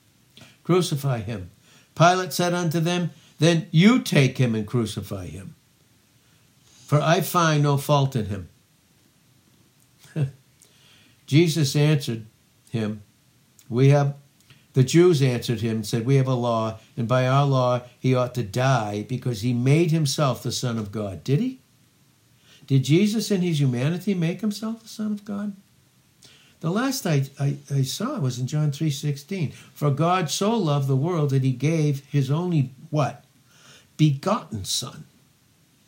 Crucify 0.64 1.20
him. 1.20 1.50
Pilate 1.94 2.32
said 2.32 2.52
unto 2.52 2.80
them, 2.80 3.10
Then 3.38 3.68
you 3.70 4.00
take 4.00 4.38
him 4.38 4.56
and 4.56 4.66
crucify 4.66 5.26
him. 5.26 5.54
For 6.64 7.00
I 7.00 7.20
find 7.20 7.62
no 7.62 7.76
fault 7.76 8.16
in 8.16 8.26
him. 8.26 8.48
Jesus 11.26 11.76
answered 11.76 12.26
him, 12.70 13.02
We 13.68 13.90
have 13.90 14.16
the 14.72 14.82
Jews 14.82 15.22
answered 15.22 15.60
him 15.60 15.76
and 15.76 15.86
said, 15.86 16.06
We 16.06 16.16
have 16.16 16.26
a 16.26 16.34
law, 16.34 16.78
and 16.96 17.06
by 17.06 17.28
our 17.28 17.46
law 17.46 17.82
he 18.00 18.16
ought 18.16 18.34
to 18.34 18.42
die 18.42 19.04
because 19.08 19.42
he 19.42 19.52
made 19.52 19.92
himself 19.92 20.42
the 20.42 20.50
Son 20.50 20.76
of 20.76 20.90
God. 20.90 21.22
Did 21.22 21.38
he? 21.38 21.60
Did 22.66 22.84
Jesus 22.84 23.30
in 23.30 23.42
his 23.42 23.60
humanity 23.60 24.14
make 24.14 24.40
himself 24.40 24.82
the 24.82 24.88
Son 24.88 25.12
of 25.12 25.24
God? 25.24 25.54
The 26.60 26.70
last 26.70 27.06
I, 27.06 27.24
I, 27.38 27.56
I 27.74 27.82
saw 27.82 28.18
was 28.18 28.38
in 28.38 28.46
John 28.46 28.70
3.16. 28.70 29.52
For 29.52 29.90
God 29.90 30.30
so 30.30 30.56
loved 30.56 30.88
the 30.88 30.96
world 30.96 31.30
that 31.30 31.42
he 31.42 31.52
gave 31.52 32.04
his 32.06 32.30
only, 32.30 32.70
what? 32.90 33.24
Begotten 33.96 34.64
Son, 34.64 35.04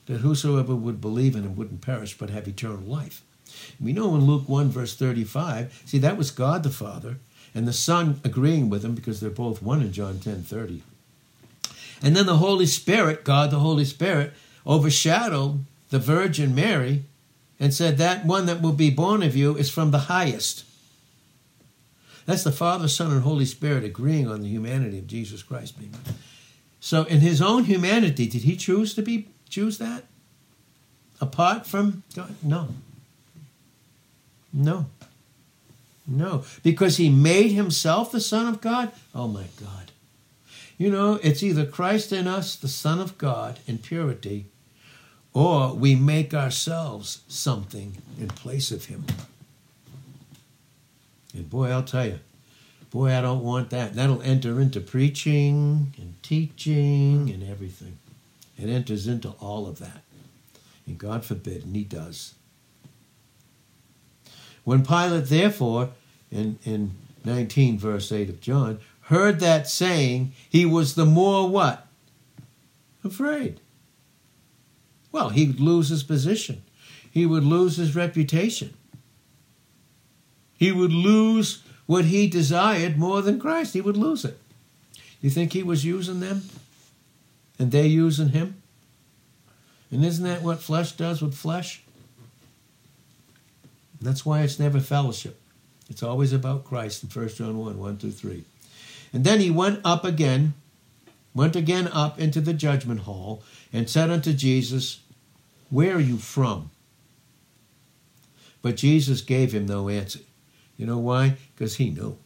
that 0.07 0.19
whosoever 0.19 0.75
would 0.75 1.01
believe 1.01 1.37
in 1.37 1.45
him 1.45 1.57
wouldn't 1.57 1.83
perish 1.83 2.17
but 2.17 2.31
have 2.31 2.49
eternal 2.49 2.81
life. 2.81 3.23
We 3.81 3.93
know 3.93 4.15
in 4.15 4.27
Luke 4.27 4.49
1, 4.49 4.71
verse 4.71 4.97
35, 4.97 5.83
see, 5.85 5.99
that 5.99 6.17
was 6.17 6.31
God 6.31 6.63
the 6.63 6.71
Father, 6.71 7.19
and 7.55 7.69
the 7.69 7.73
Son 7.73 8.21
agreeing 8.25 8.71
with 8.71 8.83
him 8.83 8.95
because 8.95 9.21
they're 9.21 9.31
both 9.31 9.63
one 9.63 9.83
in 9.83 9.93
John 9.93 10.21
10, 10.21 10.43
30. 10.43 10.83
And 12.03 12.17
then 12.17 12.27
the 12.27 12.39
Holy 12.39 12.67
Spirit, 12.67 13.25
God 13.25 13.51
the 13.51 13.59
Holy 13.59 13.85
Spirit, 13.85 14.33
overshadowed 14.67 15.65
the 15.91 15.99
Virgin 15.99 16.55
Mary 16.55 17.05
and 17.63 17.73
said, 17.73 17.97
That 17.97 18.27
one 18.27 18.47
that 18.47 18.61
will 18.61 18.73
be 18.73 18.91
born 18.91 19.23
of 19.23 19.37
you 19.37 19.57
is 19.57 19.71
from 19.71 19.93
the 19.93 20.01
highest. 20.01 20.65
That's 22.27 22.43
the 22.43 22.51
Father, 22.51 22.89
Son, 22.89 23.13
and 23.13 23.23
Holy 23.23 23.45
Spirit 23.45 23.85
agreeing 23.85 24.29
on 24.29 24.43
the 24.43 24.49
humanity 24.49 24.99
of 24.99 25.07
Jesus 25.07 25.45
Christ. 25.45 25.77
So, 26.81 27.05
in 27.05 27.21
his 27.21 27.41
own 27.41 27.65
humanity, 27.65 28.27
did 28.27 28.43
he 28.43 28.57
choose 28.57 28.95
to 28.95 29.03
be 29.03 29.29
choose 29.49 29.79
that? 29.79 30.05
Apart 31.21 31.65
from 31.65 32.03
God? 32.17 32.35
No. 32.43 32.69
No. 34.53 34.87
No. 36.05 36.45
Because 36.65 36.97
he 36.97 37.11
made 37.11 37.53
himself 37.53 38.11
the 38.11 38.21
Son 38.21 38.49
of 38.49 38.61
God? 38.61 38.91
Oh 39.15 39.29
my 39.29 39.47
God. 39.61 39.93
You 40.79 40.91
know, 40.91 41.21
it's 41.23 41.45
either 41.45 41.65
Christ 41.65 42.11
in 42.11 42.27
us, 42.27 42.57
the 42.57 42.67
Son 42.67 42.99
of 42.99 43.19
God, 43.19 43.61
in 43.69 43.79
purity, 43.79 44.47
or 45.35 45.73
we 45.75 45.95
make 45.95 46.35
ourselves 46.35 47.23
something 47.29 47.97
in 48.19 48.29
place 48.29 48.71
of 48.71 48.87
him. 48.87 49.05
And 51.35 51.49
boy, 51.49 51.71
I'll 51.71 51.83
tell 51.83 52.07
you, 52.07 52.19
boy, 52.91 53.17
I 53.17 53.23
don't 53.23 53.43
want 53.43 53.71
that. 53.71 53.95
That'll 53.95 54.23
enter 54.23 54.61
into 54.61 54.81
preaching 54.81 55.95
and 55.97 56.15
teaching 56.23 57.31
and 57.31 57.43
everything. 57.43 57.99
It 58.59 58.69
enters 58.69 59.07
into 59.07 59.31
all 59.41 59.67
of 59.67 59.79
that. 59.79 60.03
And 60.87 60.99
God 60.99 61.25
forbid, 61.25 61.65
and 61.65 61.75
he 61.75 61.85
does. 61.85 62.35
When 64.65 64.85
Pilate, 64.85 65.27
therefore, 65.27 65.91
in, 66.31 66.59
in 66.65 66.93
19, 67.25 67.79
verse 67.79 68.13
8 68.13 68.29
of 68.29 68.41
John, 68.41 68.79
heard 69.03 69.41
that 69.41 69.69
saying, 69.69 70.33
he 70.49 70.67
was 70.67 70.95
the 70.95 71.07
more 71.07 71.49
what? 71.49 71.87
Afraid. 73.03 73.61
Well, 75.13 75.29
he'd 75.29 75.61
lose 75.61 75.91
his 75.91 76.03
position. 76.03 76.63
He 77.11 77.27
would 77.27 77.45
lose 77.45 77.77
his 77.77 77.95
reputation. 77.95 78.75
He 80.57 80.73
would 80.73 80.93
lose 80.93 81.63
what 81.87 82.07
he 82.07 82.27
desired 82.27 82.99
more 82.99 83.21
than 83.21 83.39
Christ. 83.39 83.75
He 83.75 83.81
would 83.81 83.97
lose 83.97 84.25
it. 84.25 84.39
You 85.21 85.31
think 85.31 85.53
he 85.53 85.63
was 85.63 85.85
using 85.85 86.21
them? 86.21 86.43
And 87.59 87.71
they 87.71 87.87
using 87.87 88.31
him? 88.31 88.63
And 89.91 90.05
isn't 90.05 90.25
that 90.25 90.43
what 90.43 90.63
flesh 90.63 90.93
does 90.93 91.21
with 91.21 91.35
flesh? 91.35 91.83
That's 94.01 94.25
why 94.25 94.41
it's 94.41 94.59
never 94.59 94.81
fellowship. 94.81 95.39
It's 95.91 96.03
always 96.03 96.33
about 96.33 96.65
Christ 96.65 97.03
in 97.03 97.11
1 97.11 97.29
John 97.29 97.59
1 97.59 97.79
1 97.79 97.97
through 97.99 98.13
3. 98.13 98.45
And 99.13 99.25
then 99.25 99.41
he 99.41 99.51
went 99.51 99.81
up 99.85 100.05
again, 100.05 100.55
went 101.35 101.57
again 101.57 101.89
up 101.89 102.19
into 102.19 102.41
the 102.41 102.53
judgment 102.53 103.01
hall, 103.01 103.43
and 103.73 103.89
said 103.89 104.11
unto 104.11 104.33
Jesus, 104.33 105.01
Where 105.71 105.97
are 105.97 106.01
you 106.01 106.19
from? 106.19 106.71
But 108.61 108.77
Jesus 108.77 109.21
gave 109.21 109.53
him 109.53 109.67
no 109.67 109.89
answer. 109.89 110.21
You 110.77 110.87
know 110.87 110.99
why? 110.99 111.37
Because 111.55 111.77
he 111.77 111.91
knew. 111.91 112.17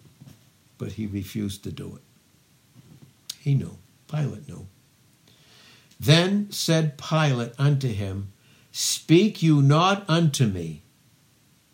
But 0.78 0.92
he 0.92 1.06
refused 1.06 1.64
to 1.64 1.72
do 1.72 1.96
it. 1.96 2.02
He 3.40 3.54
knew. 3.54 3.78
Pilate 4.08 4.48
knew. 4.48 4.66
Then 5.98 6.50
said 6.50 6.98
Pilate 6.98 7.52
unto 7.58 7.88
him, 7.88 8.32
Speak 8.72 9.42
you 9.42 9.62
not 9.62 10.04
unto 10.08 10.46
me. 10.46 10.82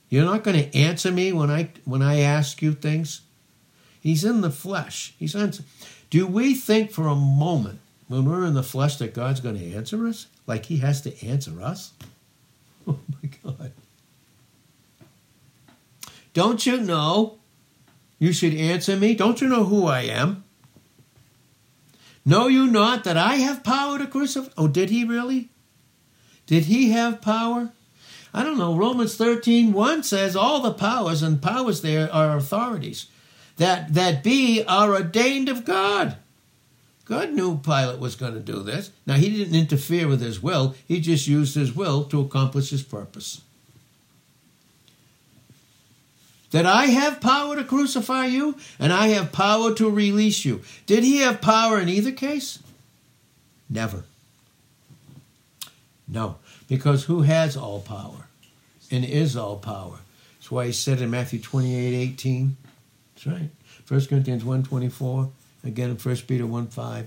You're 0.09 0.25
not 0.25 0.45
going 0.45 0.59
to 0.59 0.77
answer 0.77 1.11
me 1.11 1.33
when 1.33 1.51
I 1.51 1.71
when 1.85 2.03
I 2.03 2.21
ask 2.21 2.63
you 2.63 2.73
things. 2.73 3.23
He's 3.99 4.25
in 4.25 4.41
the 4.41 4.51
flesh. 4.51 5.15
He's 5.19 5.35
answer. 5.35 5.65
Do 6.13 6.27
we 6.27 6.53
think 6.53 6.91
for 6.91 7.09
a 7.09 7.15
moment 7.15 7.81
when 8.07 8.27
we're 8.27 8.45
in 8.45 8.53
the 8.53 8.63
flesh 8.63 8.97
that 8.97 9.15
God's 9.15 9.41
going 9.41 9.59
to 9.59 9.75
answer 9.75 10.07
us? 10.07 10.27
Like 10.47 10.67
he 10.67 10.77
has 10.77 11.01
to 11.01 11.27
answer 11.27 11.61
us? 11.61 11.93
Oh 12.87 12.99
my 13.23 13.31
God. 13.45 13.73
Don't 16.35 16.67
you 16.67 16.81
know 16.81 17.39
you 18.19 18.33
should 18.33 18.55
answer 18.55 18.97
me? 18.97 19.15
Don't 19.15 19.41
you 19.41 19.49
know 19.49 19.65
who 19.65 19.87
I 19.87 20.01
am? 20.01 20.43
Know 22.27 22.49
you 22.49 22.67
not 22.67 23.05
that 23.05 23.17
I 23.17 23.37
have 23.37 23.63
power 23.63 23.99
to 23.99 24.07
crucify? 24.09 24.51
Oh, 24.59 24.67
did 24.67 24.91
he 24.91 25.05
really? 25.05 25.49
Did 26.47 26.65
he 26.65 26.91
have 26.91 27.23
power? 27.23 27.71
I 28.35 28.43
don't 28.43 28.59
know. 28.59 28.77
Romans 28.77 29.15
13, 29.15 29.73
1 29.73 30.03
says 30.03 30.35
all 30.35 30.61
the 30.61 30.75
powers, 30.75 31.23
and 31.23 31.41
powers 31.41 31.83
there 31.83 32.13
are 32.13 32.37
authorities 32.37 33.07
that, 33.57 33.95
that 33.95 34.23
be 34.23 34.65
are 34.65 34.93
ordained 34.95 35.49
of 35.49 35.65
God. 35.65 36.17
God 37.05 37.33
knew 37.33 37.59
Pilate 37.59 37.99
was 37.99 38.15
going 38.15 38.35
to 38.35 38.41
do 38.41 38.63
this. 38.63 38.91
Now, 39.07 39.15
he 39.15 39.29
didn't 39.29 39.59
interfere 39.59 40.09
with 40.09 40.21
his 40.21 40.43
will, 40.43 40.75
he 40.87 41.01
just 41.01 41.27
used 41.27 41.55
his 41.55 41.75
will 41.75 42.05
to 42.05 42.21
accomplish 42.21 42.71
his 42.71 42.83
purpose. 42.83 43.43
That 46.53 46.67
I 46.67 46.87
have 46.87 47.21
power 47.21 47.57
to 47.57 47.65
crucify 47.65 48.27
you 48.27 48.57
and 48.79 48.93
I 48.93 49.09
have 49.09 49.33
power 49.33 49.75
to 49.75 49.91
release 49.91 50.45
you. 50.45 50.63
Did 50.87 51.03
he 51.03 51.19
have 51.19 51.41
power 51.41 51.81
in 51.81 51.89
either 51.89 52.13
case? 52.13 52.59
Never. 53.71 54.05
No, 56.07 56.37
because 56.69 57.05
who 57.05 57.23
has 57.23 57.57
all 57.57 57.81
power 57.81 58.27
and 58.91 59.03
is 59.03 59.35
all 59.35 59.57
power? 59.57 60.01
That's 60.39 60.51
why 60.51 60.67
he 60.67 60.73
said 60.73 61.01
in 61.01 61.11
Matthew 61.11 61.41
28 61.41 61.95
18. 61.95 62.57
That's 63.25 63.41
right. 63.41 63.51
1 63.89 64.07
Corinthians 64.07 64.45
1 64.45 64.63
24, 64.65 65.31
again 65.65 65.91
in 65.91 65.97
1 65.97 66.17
Peter 66.29 66.47
1 66.47 66.67
5, 66.69 67.07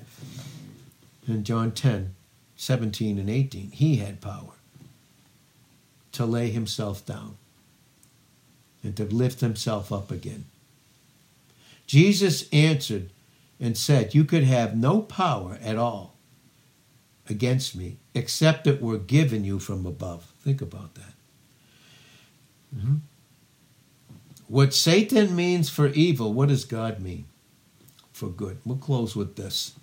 and 1.28 1.46
John 1.46 1.72
10 1.72 2.16
17 2.58 3.20
and 3.20 3.30
18. 3.30 3.72
He 3.72 3.98
had 3.98 4.22
power 4.22 4.54
to 6.14 6.26
lay 6.26 6.50
himself 6.50 7.06
down 7.06 7.36
and 8.84 8.96
to 8.96 9.04
lift 9.06 9.42
himself 9.42 9.92
up 9.92 10.12
again. 10.12 10.46
Jesus 11.86 12.48
answered 12.54 13.10
and 13.60 13.78
said, 13.78 14.16
You 14.16 14.24
could 14.24 14.44
have 14.44 14.76
no 14.76 15.02
power 15.02 15.58
at 15.62 15.78
all 15.78 16.16
against 17.28 17.76
me 17.76 17.98
except 18.14 18.68
it 18.68 18.82
were 18.82 18.98
given 18.98 19.44
you 19.44 19.60
from 19.60 19.86
above. 19.86 20.32
Think 20.42 20.62
about 20.62 20.96
that. 20.96 21.14
Mm-hmm. 22.76 22.96
What 24.48 24.74
Satan 24.74 25.36
means 25.36 25.70
for 25.70 25.88
evil, 25.88 26.34
what 26.34 26.50
does 26.50 26.66
God 26.66 27.00
mean 27.00 27.26
for 28.14 28.30
good? 28.30 28.60
We'll 28.64 28.78
close 28.78 29.16
with 29.16 29.36
this. 29.36 29.74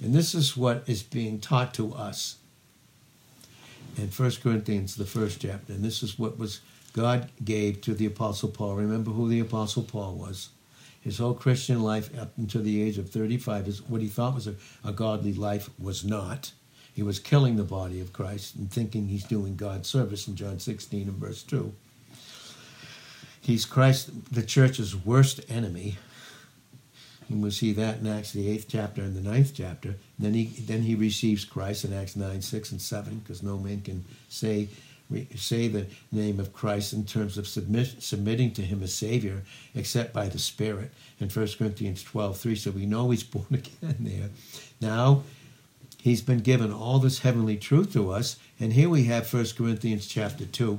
And 0.00 0.12
this 0.12 0.34
is 0.34 0.56
what 0.56 0.82
is 0.86 1.02
being 1.02 1.40
taught 1.40 1.74
to 1.74 1.94
us 1.94 2.38
in 3.96 4.08
1 4.08 4.30
Corinthians, 4.42 4.96
the 4.96 5.04
first 5.04 5.40
chapter. 5.40 5.72
And 5.72 5.84
this 5.84 6.02
is 6.02 6.18
what 6.18 6.38
was 6.38 6.60
God 6.92 7.30
gave 7.44 7.80
to 7.82 7.94
the 7.94 8.06
Apostle 8.06 8.48
Paul. 8.48 8.74
Remember 8.74 9.10
who 9.10 9.28
the 9.28 9.40
Apostle 9.40 9.82
Paul 9.82 10.14
was. 10.14 10.50
His 11.00 11.18
whole 11.18 11.34
Christian 11.34 11.82
life 11.82 12.16
up 12.18 12.32
until 12.36 12.62
the 12.62 12.82
age 12.82 12.98
of 12.98 13.10
35 13.10 13.68
is 13.68 13.82
what 13.82 14.02
he 14.02 14.08
thought 14.08 14.34
was 14.34 14.48
a, 14.48 14.54
a 14.84 14.92
godly 14.92 15.32
life 15.32 15.70
was 15.78 16.04
not. 16.04 16.52
He 16.92 17.02
was 17.04 17.20
killing 17.20 17.56
the 17.56 17.62
body 17.62 18.00
of 18.00 18.12
Christ 18.12 18.56
and 18.56 18.70
thinking 18.70 19.06
he's 19.06 19.24
doing 19.24 19.54
God's 19.54 19.88
service 19.88 20.26
in 20.26 20.34
John 20.34 20.58
16 20.58 21.08
and 21.08 21.16
verse 21.16 21.44
2. 21.44 21.72
He's 23.40 23.64
Christ, 23.64 24.32
the 24.32 24.42
church's 24.42 24.94
worst 24.94 25.40
enemy. 25.48 25.96
And 27.28 27.42
we'll 27.42 27.50
see 27.50 27.72
that 27.74 27.98
in 27.98 28.06
Acts 28.06 28.32
the 28.32 28.48
eighth 28.48 28.66
chapter 28.68 29.02
and 29.02 29.14
the 29.14 29.28
ninth 29.28 29.52
chapter. 29.54 29.96
Then 30.18 30.34
he 30.34 30.46
then 30.46 30.82
he 30.82 30.94
receives 30.94 31.44
Christ 31.44 31.84
in 31.84 31.92
Acts 31.92 32.16
nine, 32.16 32.40
six, 32.40 32.72
and 32.72 32.80
seven, 32.80 33.18
because 33.18 33.42
no 33.42 33.58
man 33.58 33.82
can 33.82 34.04
say 34.28 34.68
say 35.36 35.68
the 35.68 35.86
name 36.12 36.38
of 36.38 36.52
Christ 36.52 36.92
in 36.92 37.04
terms 37.04 37.38
of 37.38 37.48
submit, 37.48 38.02
submitting 38.02 38.52
to 38.52 38.62
him 38.62 38.82
as 38.82 38.94
Savior, 38.94 39.42
except 39.74 40.12
by 40.12 40.28
the 40.28 40.38
Spirit 40.38 40.92
in 41.18 41.28
1 41.28 41.48
Corinthians 41.58 42.02
12 42.02 42.36
3. 42.36 42.54
So 42.54 42.70
we 42.70 42.86
know 42.86 43.10
he's 43.10 43.22
born 43.24 43.46
again 43.50 43.96
there. 44.00 44.30
Now, 44.80 45.22
he's 46.00 46.22
been 46.22 46.40
given 46.40 46.72
all 46.72 46.98
this 46.98 47.20
heavenly 47.20 47.56
truth 47.56 47.92
to 47.94 48.10
us. 48.10 48.36
And 48.60 48.72
here 48.72 48.88
we 48.88 49.04
have 49.04 49.32
1 49.32 49.46
Corinthians 49.56 50.06
chapter 50.06 50.44
2. 50.44 50.78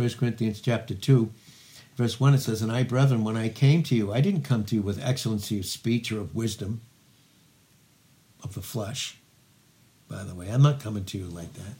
1 0.00 0.10
Corinthians 0.18 0.60
chapter 0.60 0.94
2, 0.94 1.30
verse 1.96 2.18
1, 2.18 2.34
it 2.34 2.38
says, 2.38 2.62
And 2.62 2.72
I, 2.72 2.82
brethren, 2.82 3.22
when 3.24 3.36
I 3.36 3.48
came 3.48 3.82
to 3.84 3.94
you, 3.94 4.12
I 4.12 4.20
didn't 4.20 4.42
come 4.42 4.64
to 4.64 4.76
you 4.76 4.82
with 4.82 5.02
excellency 5.04 5.58
of 5.58 5.66
speech 5.66 6.10
or 6.10 6.20
of 6.20 6.34
wisdom 6.34 6.80
of 8.42 8.54
the 8.54 8.62
flesh. 8.62 9.18
By 10.08 10.24
the 10.24 10.34
way, 10.34 10.48
I'm 10.48 10.62
not 10.62 10.80
coming 10.80 11.04
to 11.04 11.18
you 11.18 11.26
like 11.26 11.52
that 11.54 11.74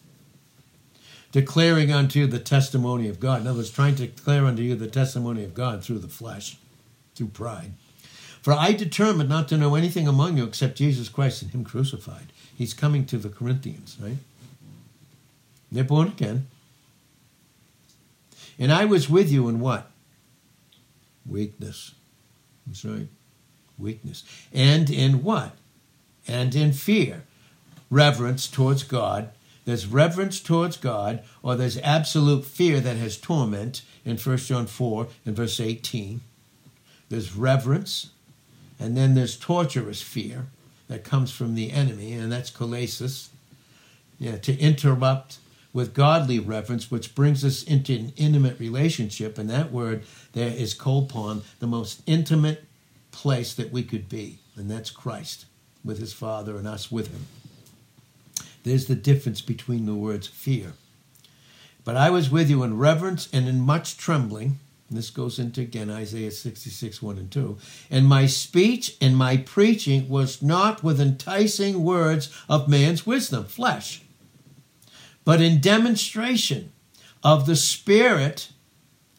declaring 1.32 1.92
unto 1.92 2.20
you 2.20 2.26
the 2.26 2.38
testimony 2.38 3.08
of 3.08 3.20
God. 3.20 3.40
In 3.40 3.46
other 3.46 3.58
words, 3.58 3.70
trying 3.70 3.94
to 3.96 4.06
declare 4.06 4.46
unto 4.46 4.62
you 4.62 4.74
the 4.74 4.88
testimony 4.88 5.44
of 5.44 5.54
God 5.54 5.84
through 5.84 6.00
the 6.00 6.08
flesh, 6.08 6.56
through 7.14 7.28
pride. 7.28 7.72
For 8.42 8.52
I 8.52 8.72
determined 8.72 9.28
not 9.28 9.48
to 9.48 9.56
know 9.56 9.74
anything 9.74 10.08
among 10.08 10.36
you 10.36 10.44
except 10.44 10.78
Jesus 10.78 11.08
Christ 11.08 11.42
and 11.42 11.50
Him 11.50 11.64
crucified. 11.64 12.32
He's 12.56 12.74
coming 12.74 13.04
to 13.06 13.18
the 13.18 13.28
Corinthians, 13.28 13.96
right? 14.00 14.16
They're 15.70 15.84
born 15.84 16.08
again. 16.08 16.46
And 18.58 18.72
I 18.72 18.84
was 18.84 19.08
with 19.08 19.30
you 19.30 19.48
in 19.48 19.60
what? 19.60 19.90
Weakness. 21.26 21.94
That's 22.66 22.84
right. 22.84 23.08
Weakness. 23.78 24.24
And 24.52 24.90
in 24.90 25.22
what? 25.22 25.52
And 26.26 26.54
in 26.54 26.72
fear. 26.72 27.22
Reverence 27.90 28.46
towards 28.46 28.82
God 28.82 29.30
there's 29.64 29.86
reverence 29.86 30.40
towards 30.40 30.76
God, 30.76 31.22
or 31.42 31.54
there's 31.54 31.78
absolute 31.78 32.44
fear 32.44 32.80
that 32.80 32.96
has 32.96 33.16
torment 33.16 33.82
in 34.04 34.16
1 34.16 34.36
John 34.38 34.66
4 34.66 35.06
and 35.26 35.36
verse 35.36 35.60
18. 35.60 36.20
there's 37.08 37.34
reverence, 37.36 38.10
and 38.78 38.96
then 38.96 39.14
there's 39.14 39.36
torturous 39.36 40.00
fear 40.00 40.46
that 40.88 41.04
comes 41.04 41.30
from 41.30 41.54
the 41.54 41.70
enemy, 41.72 42.12
and 42.12 42.32
that's 42.32 42.50
kolasis. 42.50 43.28
Yeah, 44.18 44.38
to 44.38 44.58
interrupt 44.58 45.38
with 45.72 45.94
godly 45.94 46.38
reverence, 46.38 46.90
which 46.90 47.14
brings 47.14 47.44
us 47.44 47.62
into 47.62 47.94
an 47.94 48.12
intimate 48.16 48.58
relationship. 48.58 49.38
And 49.38 49.48
that 49.50 49.72
word 49.72 50.04
there 50.32 50.50
is 50.50 50.74
kolpon, 50.74 51.42
the 51.58 51.66
most 51.66 52.02
intimate 52.06 52.64
place 53.12 53.54
that 53.54 53.72
we 53.72 53.82
could 53.82 54.08
be, 54.08 54.38
and 54.56 54.70
that's 54.70 54.90
Christ 54.90 55.46
with 55.84 55.98
his 55.98 56.12
Father 56.12 56.56
and 56.56 56.66
us 56.66 56.90
with 56.90 57.08
him. 57.08 57.26
There's 58.62 58.86
the 58.86 58.94
difference 58.94 59.40
between 59.40 59.86
the 59.86 59.94
words 59.94 60.26
fear. 60.26 60.74
But 61.84 61.96
I 61.96 62.10
was 62.10 62.30
with 62.30 62.50
you 62.50 62.62
in 62.62 62.76
reverence 62.76 63.28
and 63.32 63.48
in 63.48 63.60
much 63.60 63.96
trembling. 63.96 64.58
And 64.88 64.98
this 64.98 65.08
goes 65.08 65.38
into 65.38 65.62
again 65.62 65.88
Isaiah 65.88 66.30
66, 66.30 67.00
1 67.00 67.18
and 67.18 67.30
2. 67.30 67.56
And 67.90 68.06
my 68.06 68.26
speech 68.26 68.96
and 69.00 69.16
my 69.16 69.38
preaching 69.38 70.08
was 70.08 70.42
not 70.42 70.82
with 70.82 71.00
enticing 71.00 71.82
words 71.82 72.28
of 72.48 72.68
man's 72.68 73.06
wisdom, 73.06 73.44
flesh 73.44 74.02
but 75.30 75.40
in 75.40 75.60
demonstration 75.60 76.72
of 77.22 77.46
the 77.46 77.54
Spirit, 77.54 78.48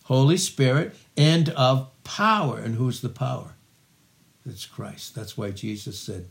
Holy 0.04 0.36
Spirit, 0.36 0.94
and 1.16 1.48
of 1.52 1.90
power. 2.04 2.58
And 2.58 2.76
who's 2.76 3.00
the 3.00 3.08
power? 3.08 3.54
It's 4.46 4.66
Christ. 4.66 5.16
That's 5.16 5.38
why 5.38 5.52
Jesus 5.52 5.98
said, 5.98 6.26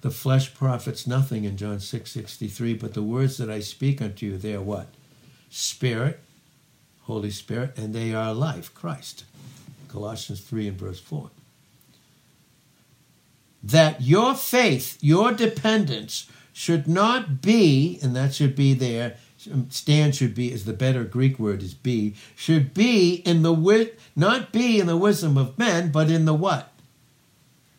The 0.00 0.10
flesh 0.10 0.54
profits 0.54 1.06
nothing 1.06 1.44
in 1.44 1.58
John 1.58 1.78
6 1.78 2.10
63, 2.10 2.72
but 2.72 2.94
the 2.94 3.02
words 3.02 3.36
that 3.36 3.50
I 3.50 3.60
speak 3.60 4.00
unto 4.00 4.24
you, 4.24 4.38
they 4.38 4.54
are 4.54 4.62
what? 4.62 4.86
Spirit, 5.50 6.20
Holy 7.02 7.30
Spirit, 7.30 7.76
and 7.76 7.94
they 7.94 8.14
are 8.14 8.32
life, 8.32 8.72
Christ. 8.72 9.24
Colossians 9.88 10.40
3 10.40 10.68
and 10.68 10.78
verse 10.78 11.00
4. 11.00 11.28
That 13.62 14.00
your 14.00 14.34
faith, 14.34 14.96
your 15.02 15.32
dependence, 15.32 16.30
should 16.52 16.88
not 16.88 17.40
be, 17.40 17.98
and 18.02 18.14
that 18.16 18.34
should 18.34 18.56
be 18.56 18.74
there, 18.74 19.16
um, 19.52 19.70
stand 19.70 20.16
should 20.16 20.34
be 20.34 20.52
is 20.52 20.64
the 20.64 20.72
better 20.72 21.04
Greek 21.04 21.38
word 21.38 21.62
is 21.62 21.74
be, 21.74 22.14
should 22.34 22.74
be 22.74 23.14
in 23.24 23.42
the 23.42 23.52
wit 23.52 23.98
not 24.16 24.52
be 24.52 24.80
in 24.80 24.86
the 24.88 24.96
wisdom 24.96 25.36
of 25.36 25.56
men, 25.56 25.92
but 25.92 26.10
in 26.10 26.24
the 26.24 26.34
what? 26.34 26.72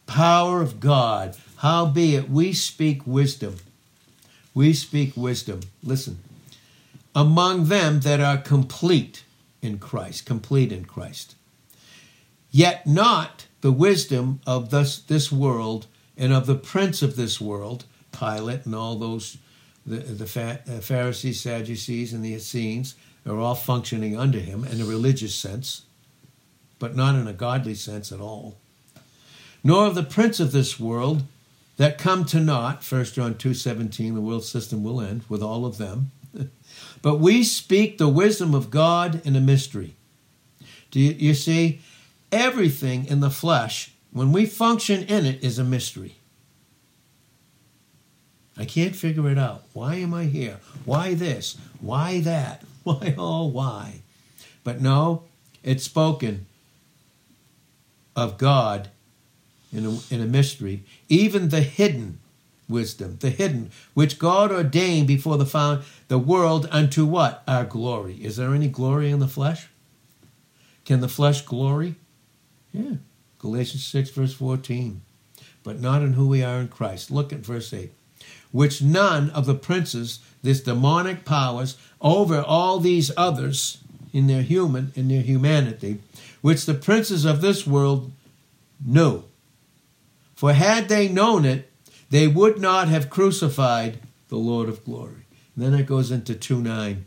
Power 0.07 0.61
of 0.61 0.79
God. 0.79 1.35
Howbeit 1.57 2.29
we 2.29 2.53
speak 2.53 3.05
wisdom. 3.05 3.57
We 4.53 4.73
speak 4.73 5.17
wisdom. 5.17 5.61
Listen. 5.83 6.19
Among 7.13 7.65
them 7.65 7.99
that 8.01 8.21
are 8.21 8.37
complete 8.37 9.23
in 9.61 9.79
Christ, 9.79 10.25
complete 10.25 10.71
in 10.71 10.85
Christ. 10.85 11.35
Yet 12.51 12.87
not 12.87 13.47
the 13.61 13.71
wisdom 13.71 14.39
of 14.47 14.69
this, 14.69 14.99
this 14.99 15.31
world 15.31 15.87
and 16.17 16.33
of 16.33 16.45
the 16.45 16.55
prince 16.55 17.01
of 17.01 17.15
this 17.15 17.41
world, 17.41 17.83
Pilate 18.19 18.65
and 18.65 18.75
all 18.75 18.95
those, 18.95 19.37
the, 19.85 19.97
the 19.97 20.25
uh, 20.25 20.81
Pharisees, 20.81 21.41
Sadducees, 21.41 22.13
and 22.13 22.23
the 22.23 22.33
Essenes 22.33 22.95
are 23.25 23.39
all 23.39 23.55
functioning 23.55 24.17
under 24.17 24.39
him 24.39 24.63
in 24.65 24.81
a 24.81 24.85
religious 24.85 25.35
sense, 25.35 25.83
but 26.79 26.95
not 26.95 27.15
in 27.15 27.27
a 27.27 27.33
godly 27.33 27.75
sense 27.75 28.11
at 28.11 28.19
all. 28.19 28.57
Nor 29.63 29.87
of 29.87 29.95
the 29.95 30.03
prince 30.03 30.39
of 30.39 30.51
this 30.51 30.79
world 30.79 31.23
that 31.77 31.97
come 31.97 32.25
to 32.25 32.39
naught, 32.39 32.83
1 32.83 33.05
John 33.05 33.35
2.17, 33.35 34.13
the 34.13 34.21
world 34.21 34.43
system 34.43 34.83
will 34.83 34.99
end 34.99 35.23
with 35.29 35.41
all 35.41 35.65
of 35.65 35.77
them. 35.77 36.11
but 37.01 37.19
we 37.19 37.43
speak 37.43 37.97
the 37.97 38.09
wisdom 38.09 38.53
of 38.53 38.69
God 38.69 39.25
in 39.25 39.35
a 39.35 39.41
mystery. 39.41 39.95
Do 40.91 40.99
you, 40.99 41.13
you 41.13 41.33
see? 41.33 41.81
Everything 42.31 43.05
in 43.05 43.21
the 43.21 43.31
flesh, 43.31 43.91
when 44.11 44.31
we 44.31 44.45
function 44.45 45.03
in 45.03 45.25
it, 45.25 45.43
is 45.43 45.57
a 45.57 45.63
mystery. 45.63 46.18
I 48.59 48.65
can't 48.65 48.95
figure 48.95 49.29
it 49.29 49.37
out. 49.37 49.63
Why 49.71 49.95
am 49.95 50.13
I 50.13 50.25
here? 50.25 50.59
Why 50.83 51.13
this? 51.13 51.57
Why 51.79 52.19
that? 52.19 52.63
Why, 52.83 53.15
oh, 53.17 53.45
why? 53.45 54.01
But 54.63 54.81
no, 54.81 55.23
it's 55.63 55.83
spoken 55.83 56.45
of 58.15 58.37
God 58.37 58.89
in 59.71 59.85
a, 59.85 59.99
in 60.09 60.21
a 60.21 60.25
mystery, 60.25 60.83
even 61.07 61.49
the 61.49 61.61
hidden 61.61 62.19
wisdom, 62.67 63.17
the 63.19 63.29
hidden, 63.29 63.71
which 63.93 64.17
God 64.17 64.51
ordained 64.51 65.07
before 65.07 65.37
the 65.37 65.45
found 65.45 65.83
the 66.07 66.17
world 66.17 66.67
unto 66.71 67.05
what? 67.05 67.43
Our 67.47 67.65
glory. 67.65 68.15
Is 68.15 68.37
there 68.37 68.55
any 68.55 68.67
glory 68.69 69.11
in 69.11 69.19
the 69.19 69.27
flesh? 69.27 69.67
Can 70.85 71.01
the 71.01 71.09
flesh 71.09 71.41
glory? 71.43 71.95
Yeah. 72.73 72.95
Galatians 73.37 73.85
6, 73.85 74.09
verse 74.09 74.33
14. 74.33 75.01
But 75.63 75.79
not 75.79 76.01
in 76.01 76.13
who 76.13 76.27
we 76.27 76.43
are 76.43 76.59
in 76.59 76.69
Christ. 76.69 77.11
Look 77.11 77.31
at 77.31 77.39
verse 77.39 77.73
8 77.73 77.91
which 78.51 78.81
none 78.81 79.29
of 79.31 79.45
the 79.45 79.55
princes, 79.55 80.19
this 80.41 80.61
demonic 80.61 81.25
powers, 81.25 81.77
over 82.01 82.41
all 82.41 82.79
these 82.79 83.11
others 83.15 83.79
in 84.13 84.27
their 84.27 84.41
human, 84.41 84.91
in 84.95 85.07
their 85.07 85.21
humanity, 85.21 85.99
which 86.41 86.65
the 86.65 86.73
princes 86.73 87.25
of 87.25 87.41
this 87.41 87.67
world 87.67 88.11
knew. 88.83 89.23
For 90.35 90.53
had 90.53 90.89
they 90.89 91.09
known 91.09 91.45
it, 91.45 91.69
they 92.09 92.27
would 92.27 92.59
not 92.59 92.87
have 92.87 93.09
crucified 93.09 93.99
the 94.29 94.37
Lord 94.37 94.69
of 94.69 94.83
glory. 94.85 95.25
And 95.55 95.65
then 95.65 95.73
it 95.73 95.85
goes 95.85 96.11
into 96.11 96.33
2 96.33 96.61
9 96.61 97.05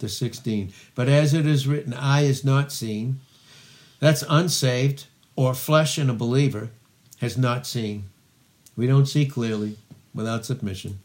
to 0.00 0.08
16. 0.08 0.72
But 0.94 1.08
as 1.08 1.32
it 1.34 1.46
is 1.46 1.66
written, 1.66 1.94
eye 1.94 2.22
is 2.22 2.44
not 2.44 2.72
seen. 2.72 3.20
That's 4.00 4.24
unsaved 4.28 5.06
or 5.36 5.54
flesh 5.54 5.98
in 5.98 6.10
a 6.10 6.14
believer 6.14 6.70
has 7.20 7.38
not 7.38 7.66
seen. 7.66 8.04
We 8.76 8.86
don't 8.86 9.06
see 9.06 9.26
clearly 9.26 9.76
without 10.14 10.46
submission. 10.46 11.00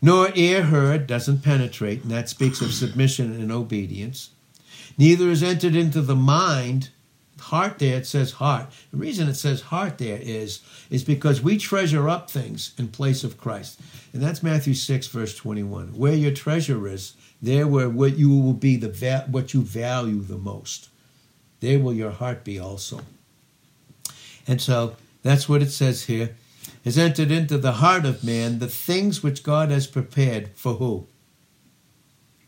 Nor 0.00 0.30
ear 0.34 0.64
heard 0.64 1.06
doesn't 1.06 1.42
penetrate, 1.42 2.02
and 2.02 2.10
that 2.10 2.28
speaks 2.28 2.60
of 2.60 2.74
submission 2.74 3.32
and 3.32 3.52
obedience. 3.52 4.30
Neither 4.98 5.30
is 5.30 5.42
entered 5.42 5.76
into 5.76 6.00
the 6.00 6.16
mind. 6.16 6.90
Heart 7.38 7.78
there, 7.78 7.98
it 7.98 8.06
says 8.06 8.32
heart. 8.32 8.72
The 8.90 8.96
reason 8.96 9.28
it 9.28 9.34
says 9.34 9.62
heart 9.62 9.98
there 9.98 10.18
is, 10.20 10.60
is 10.90 11.02
because 11.04 11.42
we 11.42 11.56
treasure 11.56 12.08
up 12.08 12.30
things 12.30 12.72
in 12.78 12.88
place 12.88 13.24
of 13.24 13.38
Christ. 13.38 13.80
And 14.12 14.22
that's 14.22 14.42
Matthew 14.42 14.74
6, 14.74 15.06
verse 15.08 15.36
21. 15.36 15.88
Where 15.96 16.14
your 16.14 16.32
treasure 16.32 16.86
is, 16.86 17.14
there 17.40 17.66
where 17.66 17.88
what 17.88 18.16
you 18.16 18.30
will 18.30 18.52
be 18.52 18.76
the 18.76 18.88
va- 18.88 19.26
what 19.28 19.54
you 19.54 19.62
value 19.62 20.20
the 20.20 20.38
most. 20.38 20.88
There 21.60 21.78
will 21.78 21.94
your 21.94 22.10
heart 22.10 22.44
be 22.44 22.58
also. 22.58 23.00
And 24.46 24.60
so 24.60 24.96
that's 25.22 25.48
what 25.48 25.62
it 25.62 25.70
says 25.70 26.04
here 26.04 26.36
has 26.84 26.98
entered 26.98 27.30
into 27.30 27.58
the 27.58 27.72
heart 27.72 28.04
of 28.04 28.24
man 28.24 28.58
the 28.58 28.68
things 28.68 29.22
which 29.22 29.42
God 29.42 29.70
has 29.70 29.86
prepared 29.86 30.50
for 30.54 30.74
who? 30.74 31.06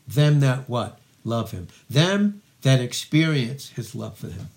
Them 0.07 0.39
that 0.41 0.69
what? 0.69 0.99
Love 1.23 1.51
him. 1.51 1.67
Them 1.89 2.41
that 2.61 2.81
experience 2.81 3.69
his 3.69 3.95
love 3.95 4.17
for 4.17 4.27
him. 4.27 4.49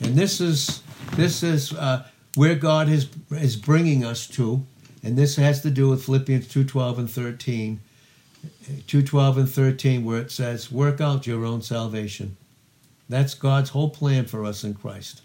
And 0.00 0.16
this 0.16 0.40
is 0.40 0.82
this 1.16 1.42
is 1.42 1.72
uh, 1.72 2.06
where 2.34 2.54
God 2.54 2.88
is 2.88 3.08
is 3.30 3.56
bringing 3.56 4.04
us 4.04 4.26
to, 4.28 4.64
and 5.02 5.16
this 5.16 5.36
has 5.36 5.62
to 5.62 5.70
do 5.70 5.88
with 5.88 6.04
Philippians 6.04 6.48
two 6.48 6.64
twelve 6.64 6.98
and 6.98 7.10
thirteen. 7.10 7.80
2:12 8.88 9.38
and 9.38 9.50
13 9.50 10.04
where 10.04 10.20
it 10.20 10.30
says 10.30 10.70
work 10.70 11.00
out 11.00 11.26
your 11.26 11.44
own 11.44 11.62
salvation. 11.62 12.36
That's 13.08 13.34
God's 13.34 13.70
whole 13.70 13.90
plan 13.90 14.26
for 14.26 14.44
us 14.44 14.64
in 14.64 14.74
Christ. 14.74 15.22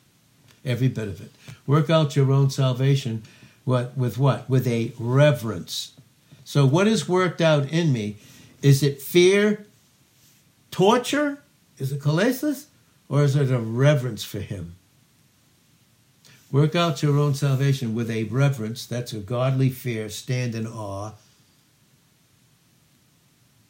Every 0.65 0.87
bit 0.87 1.07
of 1.07 1.21
it. 1.21 1.31
Work 1.65 1.89
out 1.89 2.15
your 2.15 2.31
own 2.31 2.49
salvation 2.49 3.23
what 3.69 3.95
with 3.95 4.17
what? 4.17 4.49
With 4.49 4.67
a 4.67 4.93
reverence. 4.97 5.91
So 6.43 6.65
what 6.65 6.87
is 6.87 7.07
worked 7.07 7.39
out 7.39 7.69
in 7.69 7.93
me? 7.93 8.17
Is 8.63 8.81
it 8.81 8.99
fear, 8.99 9.67
torture? 10.71 11.43
Is 11.77 11.91
it 11.91 12.01
kolasis? 12.01 12.65
Or 13.09 13.23
is 13.23 13.35
it 13.35 13.51
a 13.51 13.59
reverence 13.59 14.23
for 14.23 14.39
him? 14.39 14.75
Work 16.51 16.75
out 16.75 17.03
your 17.03 17.19
own 17.19 17.35
salvation 17.35 17.93
with 17.93 18.09
a 18.09 18.23
reverence, 18.23 18.87
that's 18.87 19.13
a 19.13 19.19
godly 19.19 19.69
fear, 19.69 20.09
stand 20.09 20.55
in 20.55 20.65
awe. 20.65 21.11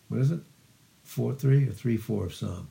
What 0.07 0.21
is 0.21 0.31
it? 0.31 0.39
4 1.03 1.33
3 1.33 1.67
or 1.67 1.71
3 1.71 1.97
4 1.97 2.25
of 2.25 2.33
Psalm? 2.33 2.69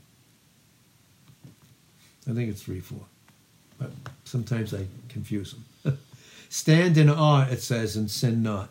I 2.26 2.32
think 2.32 2.48
it's 2.48 2.62
3 2.62 2.80
4. 2.80 2.98
But 3.78 3.90
sometimes 4.24 4.72
I 4.72 4.86
confuse 5.10 5.54
them. 5.84 5.98
Stand 6.48 6.96
in 6.96 7.10
awe, 7.10 7.46
it 7.48 7.60
says, 7.60 7.96
and 7.96 8.10
sin 8.10 8.42
not. 8.42 8.70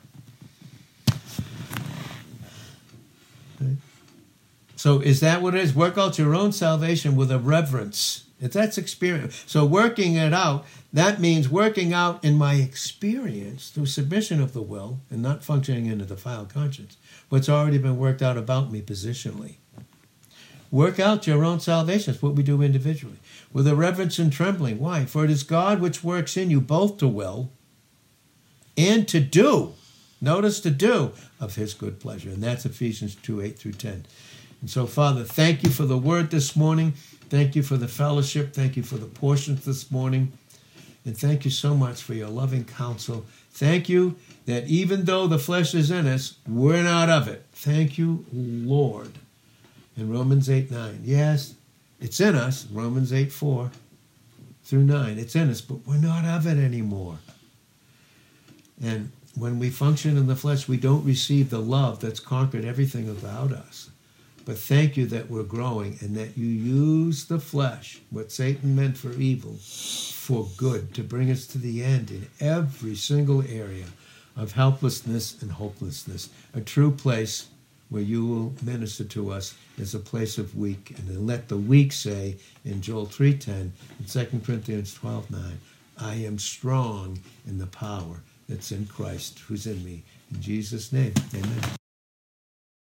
So 4.77 4.99
is 4.99 5.21
that 5.21 5.41
what 5.41 5.55
it 5.55 5.61
is? 5.61 5.75
Work 5.75 5.97
out 5.97 6.19
your 6.19 6.35
own 6.35 6.51
salvation 6.51 7.15
with 7.15 7.31
a 7.31 7.39
reverence. 7.39 8.25
If 8.39 8.53
that's 8.53 8.77
experience. 8.77 9.43
So 9.47 9.65
working 9.65 10.13
it 10.13 10.33
out, 10.33 10.65
that 10.93 11.19
means 11.19 11.49
working 11.49 11.91
out 11.91 12.23
in 12.23 12.35
my 12.35 12.53
experience 12.55 13.69
through 13.69 13.87
submission 13.87 14.39
of 14.39 14.53
the 14.53 14.61
will 14.61 14.99
and 15.09 15.23
not 15.23 15.43
functioning 15.43 15.87
in 15.87 15.99
a 15.99 16.05
defiled 16.05 16.53
conscience. 16.53 16.97
What's 17.29 17.49
already 17.49 17.79
been 17.79 17.97
worked 17.97 18.21
out 18.21 18.37
about 18.37 18.71
me 18.71 18.83
positionally. 18.83 19.55
Work 20.69 20.99
out 20.99 21.25
your 21.25 21.43
own 21.43 21.59
salvation. 21.59 22.13
That's 22.13 22.21
what 22.21 22.35
we 22.35 22.43
do 22.43 22.61
individually. 22.61 23.17
With 23.51 23.67
a 23.67 23.75
reverence 23.75 24.19
and 24.19 24.31
trembling. 24.31 24.79
Why? 24.79 25.05
For 25.05 25.25
it 25.25 25.31
is 25.31 25.41
God 25.41 25.81
which 25.81 26.03
works 26.03 26.37
in 26.37 26.51
you 26.51 26.61
both 26.61 26.97
to 26.97 27.07
will 27.07 27.51
and 28.77 29.07
to 29.07 29.19
do. 29.19 29.73
Notice 30.21 30.59
to 30.61 30.69
do 30.69 31.11
of 31.39 31.55
his 31.55 31.73
good 31.73 31.99
pleasure. 31.99 32.29
And 32.29 32.41
that's 32.41 32.65
Ephesians 32.65 33.15
2 33.15 33.41
8 33.41 33.59
through 33.59 33.73
10. 33.73 34.05
And 34.61 34.69
so, 34.69 34.85
Father, 34.85 35.23
thank 35.23 35.63
you 35.63 35.69
for 35.69 35.85
the 35.85 35.97
word 35.97 36.31
this 36.31 36.55
morning. 36.55 36.93
Thank 37.29 37.55
you 37.55 37.63
for 37.63 37.77
the 37.77 37.87
fellowship. 37.87 38.53
Thank 38.53 38.77
you 38.77 38.83
for 38.83 38.97
the 38.97 39.05
portions 39.05 39.65
this 39.65 39.91
morning. 39.91 40.31
And 41.05 41.17
thank 41.17 41.45
you 41.45 41.51
so 41.51 41.75
much 41.75 42.01
for 42.01 42.13
your 42.13 42.29
loving 42.29 42.65
counsel. 42.65 43.25
Thank 43.51 43.89
you 43.89 44.15
that 44.45 44.67
even 44.67 45.05
though 45.05 45.27
the 45.27 45.39
flesh 45.39 45.73
is 45.73 45.91
in 45.91 46.07
us, 46.07 46.37
we're 46.47 46.83
not 46.83 47.09
of 47.09 47.27
it. 47.27 47.45
Thank 47.53 47.97
you, 47.97 48.25
Lord. 48.31 49.11
In 49.95 50.11
Romans 50.11 50.49
8 50.49 50.71
9. 50.71 51.01
Yes, 51.03 51.55
it's 51.99 52.19
in 52.19 52.35
us. 52.35 52.67
Romans 52.71 53.13
8 53.13 53.31
4 53.31 53.71
through 54.63 54.83
9. 54.83 55.17
It's 55.17 55.35
in 55.35 55.49
us, 55.49 55.61
but 55.61 55.85
we're 55.85 55.97
not 55.97 56.25
of 56.25 56.45
it 56.45 56.57
anymore. 56.57 57.19
And 58.81 59.11
when 59.35 59.59
we 59.59 59.69
function 59.69 60.17
in 60.17 60.27
the 60.27 60.35
flesh, 60.35 60.67
we 60.67 60.77
don't 60.77 61.05
receive 61.05 61.49
the 61.49 61.59
love 61.59 61.99
that's 61.99 62.19
conquered 62.19 62.65
everything 62.65 63.09
about 63.09 63.51
us. 63.51 63.89
But 64.45 64.57
thank 64.57 64.95
you 64.95 65.05
that 65.07 65.29
we're 65.29 65.43
growing 65.43 65.97
and 65.99 66.15
that 66.15 66.37
you 66.37 66.47
use 66.47 67.25
the 67.25 67.39
flesh, 67.39 67.99
what 68.11 68.31
Satan 68.31 68.75
meant 68.75 68.97
for 68.97 69.11
evil, 69.11 69.55
for 69.55 70.47
good, 70.55 70.93
to 70.93 71.03
bring 71.03 71.29
us 71.29 71.45
to 71.47 71.57
the 71.57 71.83
end 71.83 72.11
in 72.11 72.27
every 72.39 72.95
single 72.95 73.41
area 73.41 73.87
of 74.37 74.53
helplessness 74.53 75.41
and 75.41 75.51
hopelessness. 75.51 76.29
A 76.53 76.61
true 76.61 76.91
place 76.91 77.47
where 77.89 78.01
you 78.01 78.25
will 78.25 78.53
minister 78.61 79.03
to 79.03 79.31
us 79.31 79.55
is 79.77 79.93
a 79.93 79.99
place 79.99 80.37
of 80.37 80.55
weak. 80.57 80.95
And 80.97 81.27
let 81.27 81.47
the 81.49 81.57
weak 81.57 81.91
say 81.91 82.37
in 82.63 82.81
Joel 82.81 83.07
3.10 83.07 83.71
and 83.99 84.07
2 84.07 84.41
Corinthians 84.45 84.97
12.9, 84.97 85.53
I 85.99 86.15
am 86.15 86.39
strong 86.39 87.19
in 87.45 87.57
the 87.57 87.67
power 87.67 88.21
that's 88.47 88.71
in 88.71 88.86
Christ 88.86 89.39
who's 89.39 89.67
in 89.67 89.83
me. 89.83 90.03
In 90.33 90.41
Jesus' 90.41 90.91
name, 90.91 91.13
amen. 91.33 91.76